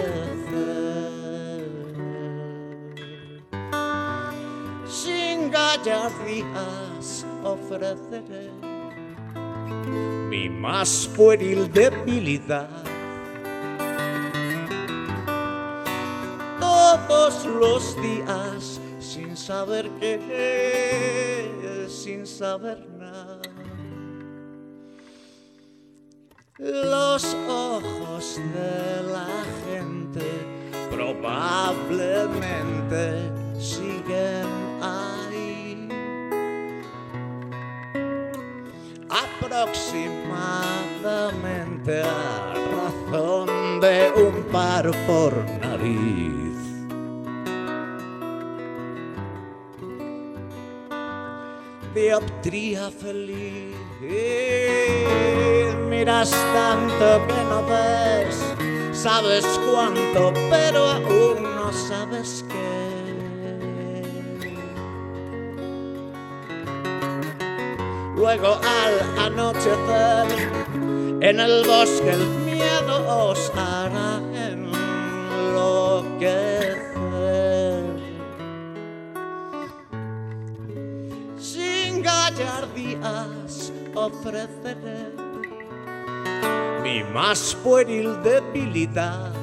Sin 4.86 5.51
gallardías 5.51 7.24
ofreceré 7.42 8.73
mi 10.28 10.48
más 10.48 11.08
pueril 11.16 11.72
debilidad. 11.72 12.68
Todos 16.60 17.46
los 17.46 17.96
días 18.02 18.80
sin 18.98 19.36
saber 19.36 19.88
qué, 20.00 21.86
sin 21.88 22.26
saber 22.26 22.84
nada. 22.98 23.40
Los 26.58 27.24
ojos 27.48 28.40
de 28.54 29.02
la 29.12 29.28
gente 29.66 30.24
probablemente 30.90 33.34
Aproximadamente 39.55 42.02
a 42.02 42.55
razón 42.76 43.80
de 43.80 44.12
un 44.16 44.42
par 44.50 44.90
por 45.07 45.32
nariz. 45.61 46.44
dioptría 51.94 52.90
feliz. 52.90 53.76
Miras 55.88 56.30
tanto 56.30 57.26
que 57.28 57.44
no 57.48 57.64
ves, 57.66 58.36
sabes 58.92 59.46
cuánto, 59.70 60.32
pero 60.50 60.84
aún 60.84 61.42
no 61.42 61.72
sabes 61.72 62.44
qué. 62.48 62.84
Luego 68.24 68.52
al 68.54 68.94
anochecer, 69.26 70.26
en 71.20 71.40
el 71.40 71.62
bosque 71.66 72.10
el 72.10 72.26
miedo 72.46 73.28
os 73.28 73.52
hará 73.54 74.22
enloquecer. 74.32 75.04
sin 81.36 82.02
gallardías 82.02 83.70
ofreceré 83.94 85.12
mi 86.82 87.04
más 87.04 87.54
pueril 87.62 88.22
debilidad. 88.22 89.34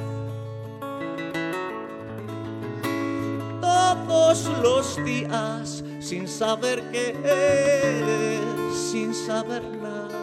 Todos 3.60 4.50
los 4.60 4.96
días 5.04 5.84
sin 6.00 6.26
saber 6.26 6.82
qué 6.90 7.16
es, 7.24 8.61
sin 8.92 9.14
saber 9.14 9.62
nada. 9.80 10.22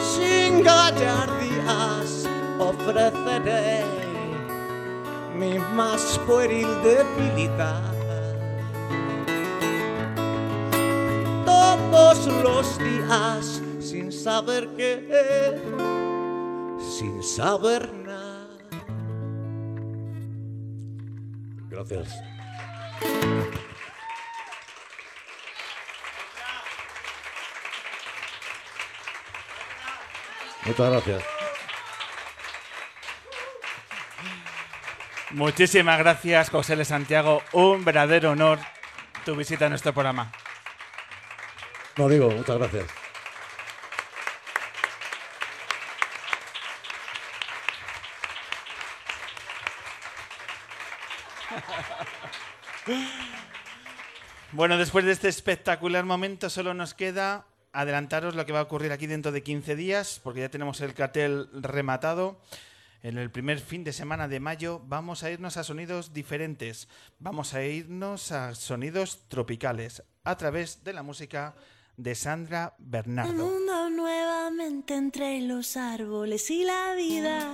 Sin 0.00 0.62
gallardías 0.62 2.26
ofreceré 2.58 3.84
mi 5.36 5.58
más 5.76 6.18
pueril 6.26 6.68
debilidad. 6.82 7.92
Todos 11.44 12.26
los 12.42 12.78
días 12.78 13.60
sin 13.78 14.10
saber 14.10 14.70
qué, 14.78 15.60
sin 16.96 17.22
saber 17.22 17.92
nada. 17.92 18.56
Gracias. 21.68 22.37
Muchas 30.68 30.90
gracias. 30.90 31.24
Muchísimas 35.30 35.98
gracias, 35.98 36.50
José 36.50 36.74
L. 36.74 36.84
Santiago. 36.84 37.42
Un 37.52 37.86
verdadero 37.86 38.32
honor 38.32 38.58
tu 39.24 39.34
visita 39.34 39.64
a 39.64 39.70
nuestro 39.70 39.94
programa. 39.94 40.30
No 41.96 42.08
digo, 42.08 42.30
muchas 42.30 42.58
gracias. 42.58 42.84
Bueno, 54.50 54.78
después 54.78 55.04
de 55.04 55.12
este 55.12 55.28
espectacular 55.28 56.06
momento, 56.06 56.48
solo 56.48 56.72
nos 56.72 56.94
queda 56.94 57.44
adelantaros 57.72 58.34
lo 58.34 58.46
que 58.46 58.52
va 58.52 58.60
a 58.60 58.62
ocurrir 58.62 58.92
aquí 58.92 59.06
dentro 59.06 59.32
de 59.32 59.42
15 59.42 59.76
días, 59.76 60.20
porque 60.22 60.40
ya 60.40 60.50
tenemos 60.50 60.80
el 60.80 60.94
cartel 60.94 61.48
rematado. 61.52 62.40
En 63.02 63.16
el 63.16 63.30
primer 63.30 63.60
fin 63.60 63.84
de 63.84 63.92
semana 63.92 64.26
de 64.26 64.40
mayo 64.40 64.82
vamos 64.86 65.22
a 65.22 65.30
irnos 65.30 65.56
a 65.56 65.64
sonidos 65.64 66.12
diferentes. 66.12 66.88
Vamos 67.20 67.54
a 67.54 67.62
irnos 67.62 68.32
a 68.32 68.54
sonidos 68.54 69.28
tropicales 69.28 70.02
a 70.24 70.36
través 70.36 70.82
de 70.82 70.92
la 70.92 71.02
música 71.02 71.54
de 71.96 72.14
Sandra 72.14 72.74
El 72.78 72.84
Bernardo. 72.86 73.32
mundo 73.32 73.90
nuevamente 73.90 74.94
entre 74.94 75.40
los 75.42 75.76
árboles 75.76 76.50
y 76.50 76.64
la 76.64 76.94
vida. 76.94 77.52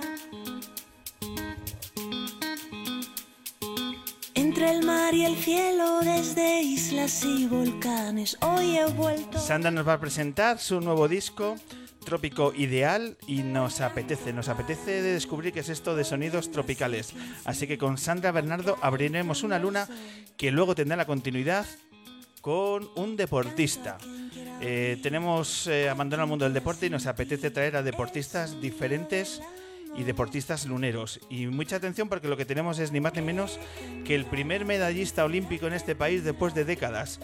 El 4.65 4.83
mar 4.83 5.13
y 5.13 5.25
el 5.25 5.35
cielo, 5.35 5.99
desde 6.01 6.63
islas 6.63 7.23
y 7.23 7.45
volcanes, 7.45 8.35
hoy 8.41 8.77
he 8.77 8.85
vuelto. 8.87 9.37
Sandra 9.37 9.69
nos 9.69 9.87
va 9.87 9.93
a 9.93 9.99
presentar 9.99 10.57
su 10.57 10.81
nuevo 10.81 11.07
disco, 11.07 11.55
Trópico 12.03 12.51
Ideal, 12.51 13.15
y 13.27 13.43
nos 13.43 13.79
apetece, 13.81 14.33
nos 14.33 14.49
apetece 14.49 15.03
de 15.03 15.13
descubrir 15.13 15.53
qué 15.53 15.59
es 15.59 15.69
esto 15.69 15.95
de 15.95 16.03
sonidos 16.03 16.51
tropicales. 16.51 17.13
Así 17.43 17.67
que 17.67 17.77
con 17.77 17.99
Sandra 17.99 18.31
Bernardo 18.31 18.77
abriremos 18.81 19.43
una 19.43 19.59
luna 19.59 19.87
que 20.35 20.49
luego 20.49 20.73
tendrá 20.73 20.97
la 20.97 21.05
continuidad 21.05 21.67
con 22.41 22.89
un 22.95 23.15
deportista. 23.15 23.99
Eh, 24.61 24.97
tenemos 25.03 25.67
eh, 25.67 25.89
abandonado 25.89 26.25
el 26.25 26.29
mundo 26.29 26.45
del 26.45 26.55
deporte 26.55 26.87
y 26.87 26.89
nos 26.89 27.05
apetece 27.05 27.51
traer 27.51 27.75
a 27.75 27.83
deportistas 27.83 28.59
diferentes 28.59 29.41
y 29.97 30.03
deportistas 30.03 30.65
luneros. 30.65 31.19
Y 31.29 31.47
mucha 31.47 31.77
atención 31.77 32.09
porque 32.09 32.27
lo 32.27 32.37
que 32.37 32.45
tenemos 32.45 32.79
es 32.79 32.91
ni 32.91 32.99
más 32.99 33.13
ni 33.13 33.21
menos 33.21 33.59
que 34.05 34.15
el 34.15 34.25
primer 34.25 34.65
medallista 34.65 35.25
olímpico 35.25 35.67
en 35.67 35.73
este 35.73 35.95
país 35.95 36.23
después 36.23 36.53
de 36.53 36.65
décadas. 36.65 37.19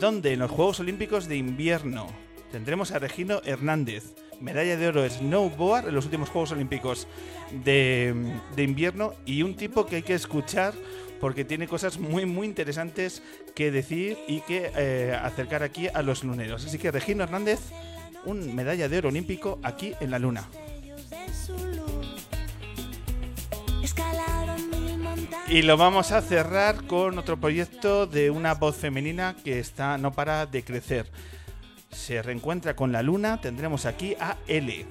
donde 0.00 0.32
En 0.32 0.40
los 0.40 0.50
Juegos 0.50 0.80
Olímpicos 0.80 1.28
de 1.28 1.36
Invierno. 1.36 2.06
Tendremos 2.52 2.92
a 2.92 2.98
Regino 2.98 3.42
Hernández, 3.44 4.14
medalla 4.40 4.76
de 4.76 4.86
oro 4.86 5.08
snowboard 5.08 5.88
en 5.88 5.94
los 5.94 6.04
últimos 6.04 6.28
Juegos 6.28 6.52
Olímpicos 6.52 7.08
de, 7.64 8.14
de 8.54 8.62
invierno 8.62 9.14
y 9.24 9.42
un 9.42 9.56
tipo 9.56 9.84
que 9.84 9.96
hay 9.96 10.02
que 10.02 10.14
escuchar 10.14 10.72
porque 11.20 11.44
tiene 11.44 11.66
cosas 11.66 11.98
muy 11.98 12.26
muy 12.26 12.46
interesantes 12.46 13.22
que 13.54 13.70
decir 13.70 14.18
y 14.28 14.40
que 14.42 14.70
eh, 14.76 15.18
acercar 15.20 15.62
aquí 15.62 15.88
a 15.92 16.02
los 16.02 16.24
luneros. 16.24 16.64
Así 16.64 16.78
que 16.78 16.90
Regino 16.90 17.24
Hernández, 17.24 17.60
un 18.24 18.54
medalla 18.54 18.88
de 18.88 18.98
oro 18.98 19.08
olímpico 19.08 19.58
aquí 19.62 19.94
en 20.00 20.10
la 20.10 20.18
luna. 20.18 20.48
Y 25.48 25.62
lo 25.62 25.76
vamos 25.76 26.10
a 26.10 26.22
cerrar 26.22 26.86
con 26.88 27.18
otro 27.18 27.36
proyecto 27.36 28.08
de 28.08 28.30
una 28.30 28.54
voz 28.54 28.74
femenina 28.76 29.36
que 29.44 29.60
está 29.60 29.96
no 29.96 30.12
para 30.12 30.44
de 30.44 30.64
crecer. 30.64 31.08
Se 31.92 32.20
reencuentra 32.20 32.74
con 32.74 32.90
la 32.90 33.00
luna, 33.02 33.40
tendremos 33.40 33.86
aquí 33.86 34.16
a 34.18 34.38
L. 34.48 34.84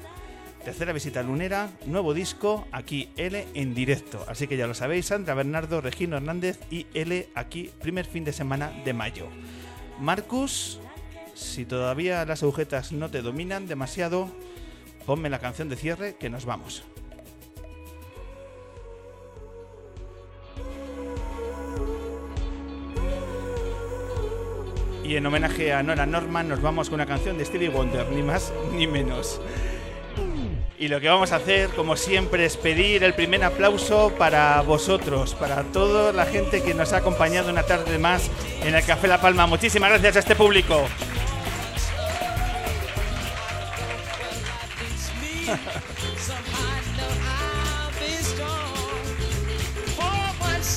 Tercera 0.64 0.94
visita 0.94 1.24
lunera, 1.24 1.70
nuevo 1.86 2.14
disco, 2.14 2.68
aquí 2.72 3.12
L 3.18 3.46
en 3.54 3.76
directo. 3.76 4.24
Así 4.30 4.48
que 4.48 4.56
ya 4.56 4.66
lo 4.66 4.74
sabéis, 4.74 5.08
Sandra 5.08 5.34
Bernardo, 5.34 5.82
Regino 5.82 6.16
Hernández 6.16 6.58
y 6.72 6.88
L 6.94 7.28
aquí, 7.36 7.70
primer 7.82 8.06
fin 8.06 8.24
de 8.24 8.32
semana 8.32 8.72
de 8.86 8.94
mayo. 8.94 9.28
Marcus, 10.00 10.80
si 11.34 11.66
todavía 11.66 12.24
las 12.26 12.44
agujetas 12.44 12.94
no 12.94 13.12
te 13.12 13.22
dominan 13.22 13.68
demasiado, 13.68 14.32
ponme 15.06 15.30
la 15.30 15.40
canción 15.40 15.68
de 15.68 15.76
cierre 15.76 16.16
que 16.16 16.30
nos 16.30 16.46
vamos. 16.46 16.86
Y 25.08 25.18
en 25.18 25.26
homenaje 25.26 25.72
a 25.72 25.84
Nora 25.84 26.08
Norman 26.08 26.50
nos 26.50 26.62
vamos 26.62 26.90
con 26.90 26.96
una 26.96 27.06
canción 27.06 27.38
de 27.38 27.46
Stevie 27.46 27.70
Wonder, 27.70 28.08
ni 28.10 28.24
más 28.24 28.52
ni 28.74 28.88
menos. 28.88 29.40
Y 30.80 30.88
lo 30.88 31.00
que 31.00 31.08
vamos 31.08 31.32
a 31.32 31.36
hacer, 31.36 31.70
como 31.70 31.96
siempre, 31.96 32.46
es 32.46 32.58
pedir 32.58 33.04
el 33.04 33.14
primer 33.14 33.44
aplauso 33.44 34.12
para 34.18 34.60
vosotros, 34.62 35.36
para 35.36 35.62
toda 35.64 36.12
la 36.12 36.26
gente 36.26 36.64
que 36.64 36.74
nos 36.74 36.92
ha 36.92 36.98
acompañado 36.98 37.52
una 37.52 37.64
tarde 37.64 38.00
más 38.00 38.32
en 38.64 38.74
el 38.74 38.84
Café 38.84 39.08
La 39.08 39.22
Palma. 39.22 39.46
Muchísimas 39.46 39.92
gracias 39.92 40.16
a 40.16 40.20
este 40.20 40.36
público. 40.36 40.82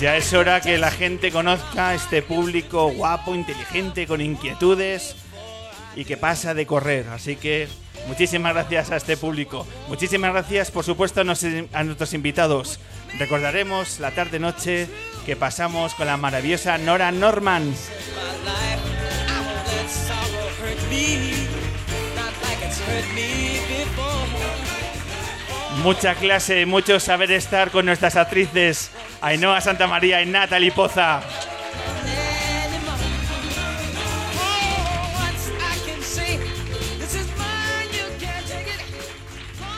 Ya 0.00 0.16
es 0.16 0.32
hora 0.32 0.60
que 0.60 0.78
la 0.78 0.92
gente 0.92 1.32
conozca 1.32 1.92
este 1.92 2.22
público 2.22 2.88
guapo, 2.92 3.34
inteligente, 3.34 4.06
con 4.06 4.20
inquietudes 4.20 5.16
y 5.96 6.04
que 6.04 6.16
pasa 6.16 6.54
de 6.54 6.66
correr. 6.66 7.08
Así 7.08 7.34
que 7.34 7.66
muchísimas 8.06 8.54
gracias 8.54 8.92
a 8.92 8.96
este 8.96 9.16
público. 9.16 9.66
Muchísimas 9.88 10.32
gracias, 10.32 10.70
por 10.70 10.84
supuesto, 10.84 11.22
a 11.22 11.24
nuestros 11.24 12.14
invitados. 12.14 12.78
Recordaremos 13.18 13.98
la 13.98 14.12
tarde-noche 14.12 14.86
que 15.26 15.34
pasamos 15.34 15.94
con 15.94 16.06
la 16.06 16.16
maravillosa 16.16 16.78
Nora 16.78 17.10
Norman. 17.10 17.74
Mucha 25.82 26.14
clase, 26.14 26.66
mucho 26.66 27.00
saber 27.00 27.32
estar 27.32 27.72
con 27.72 27.86
nuestras 27.86 28.14
actrices 28.14 28.92
Ainhoa 29.20 29.60
Santa 29.60 29.86
María 29.86 30.22
y 30.22 30.26
Natalie 30.26 30.70
Poza. 30.70 31.20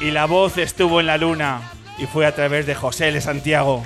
Y 0.01 0.11
la 0.11 0.27
voz 0.27 0.57
estuvo 0.59 1.01
en 1.01 1.07
la 1.07 1.19
luna 1.19 1.73
y 1.99 2.07
fue 2.07 2.27
a 2.27 2.35
través 2.35 2.67
de 2.67 2.75
José 2.75 3.09
L. 3.09 3.21
Santiago. 3.21 3.85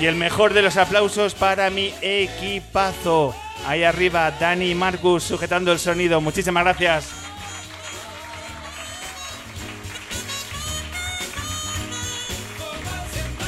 Y 0.00 0.06
el 0.06 0.16
mejor 0.16 0.52
de 0.52 0.62
los 0.62 0.76
aplausos 0.76 1.34
para 1.34 1.70
mi 1.70 1.94
equipazo. 2.02 3.34
Ahí 3.66 3.82
arriba, 3.82 4.30
Dani 4.30 4.70
y 4.70 4.74
Marcus 4.74 5.24
sujetando 5.24 5.72
el 5.72 5.78
sonido. 5.78 6.20
Muchísimas 6.20 6.64
gracias. 6.64 7.24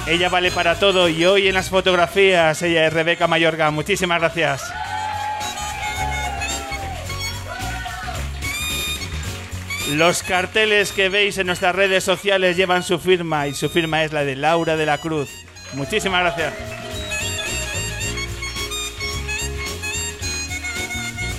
Ella 0.06 0.28
vale 0.28 0.52
para 0.52 0.78
todo 0.78 1.08
y 1.08 1.24
hoy 1.24 1.48
en 1.48 1.54
las 1.54 1.68
fotografías 1.68 2.62
ella 2.62 2.86
es 2.86 2.92
Rebeca 2.92 3.26
Mayorga. 3.26 3.70
Muchísimas 3.72 4.20
gracias. 4.20 4.62
Los 9.94 10.22
carteles 10.22 10.92
que 10.92 11.08
veis 11.08 11.38
en 11.38 11.46
nuestras 11.46 11.74
redes 11.74 12.04
sociales 12.04 12.56
llevan 12.56 12.82
su 12.82 12.98
firma 12.98 13.48
y 13.48 13.54
su 13.54 13.68
firma 13.68 14.04
es 14.04 14.12
la 14.12 14.24
de 14.24 14.36
Laura 14.36 14.76
de 14.76 14.86
la 14.86 14.98
Cruz. 14.98 15.28
Muchísimas 15.74 16.22
gracias. 16.22 16.86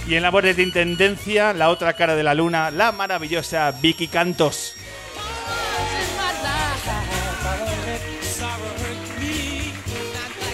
Y 0.07 0.15
en 0.15 0.23
labores 0.23 0.55
de 0.55 0.63
intendencia, 0.63 1.51
la 1.51 1.69
otra 1.69 1.93
cara 1.93 2.15
de 2.15 2.23
la 2.23 2.33
luna, 2.33 2.71
la 2.71 2.93
maravillosa 2.93 3.71
Vicky 3.71 4.07
Cantos. 4.07 4.75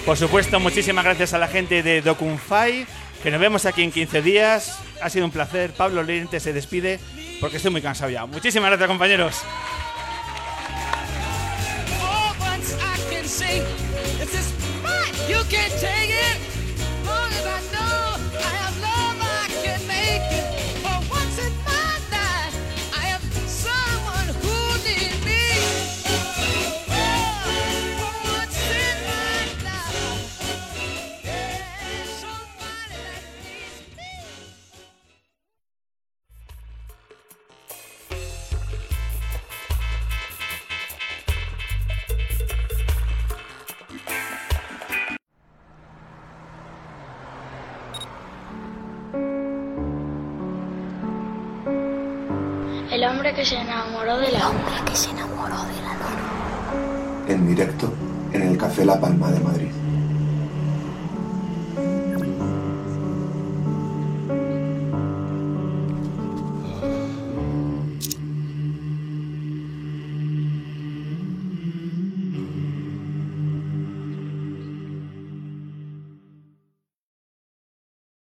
Por 0.06 0.18
supuesto, 0.18 0.60
muchísimas 0.60 1.06
gracias 1.06 1.34
a 1.34 1.38
la 1.38 1.47
gente 1.47 1.84
de 1.84 2.01
Docunfy, 2.01 2.86
que 3.22 3.32
nos 3.32 3.39
vemos 3.39 3.66
aquí 3.66 3.84
en 3.84 3.91
15 3.91 4.22
días. 4.24 4.80
Ha 5.01 5.10
sido 5.10 5.26
un 5.26 5.32
placer. 5.32 5.72
Pablo 5.72 6.01
Lente 6.01 6.39
se 6.39 6.51
despide 6.51 6.99
porque 7.39 7.58
estoy 7.58 7.72
muy 7.72 7.82
cansado 7.82 8.10
ya. 8.10 8.26
Muchísimas 8.26 8.70
gracias, 8.70 8.88
compañeros. 8.89 9.43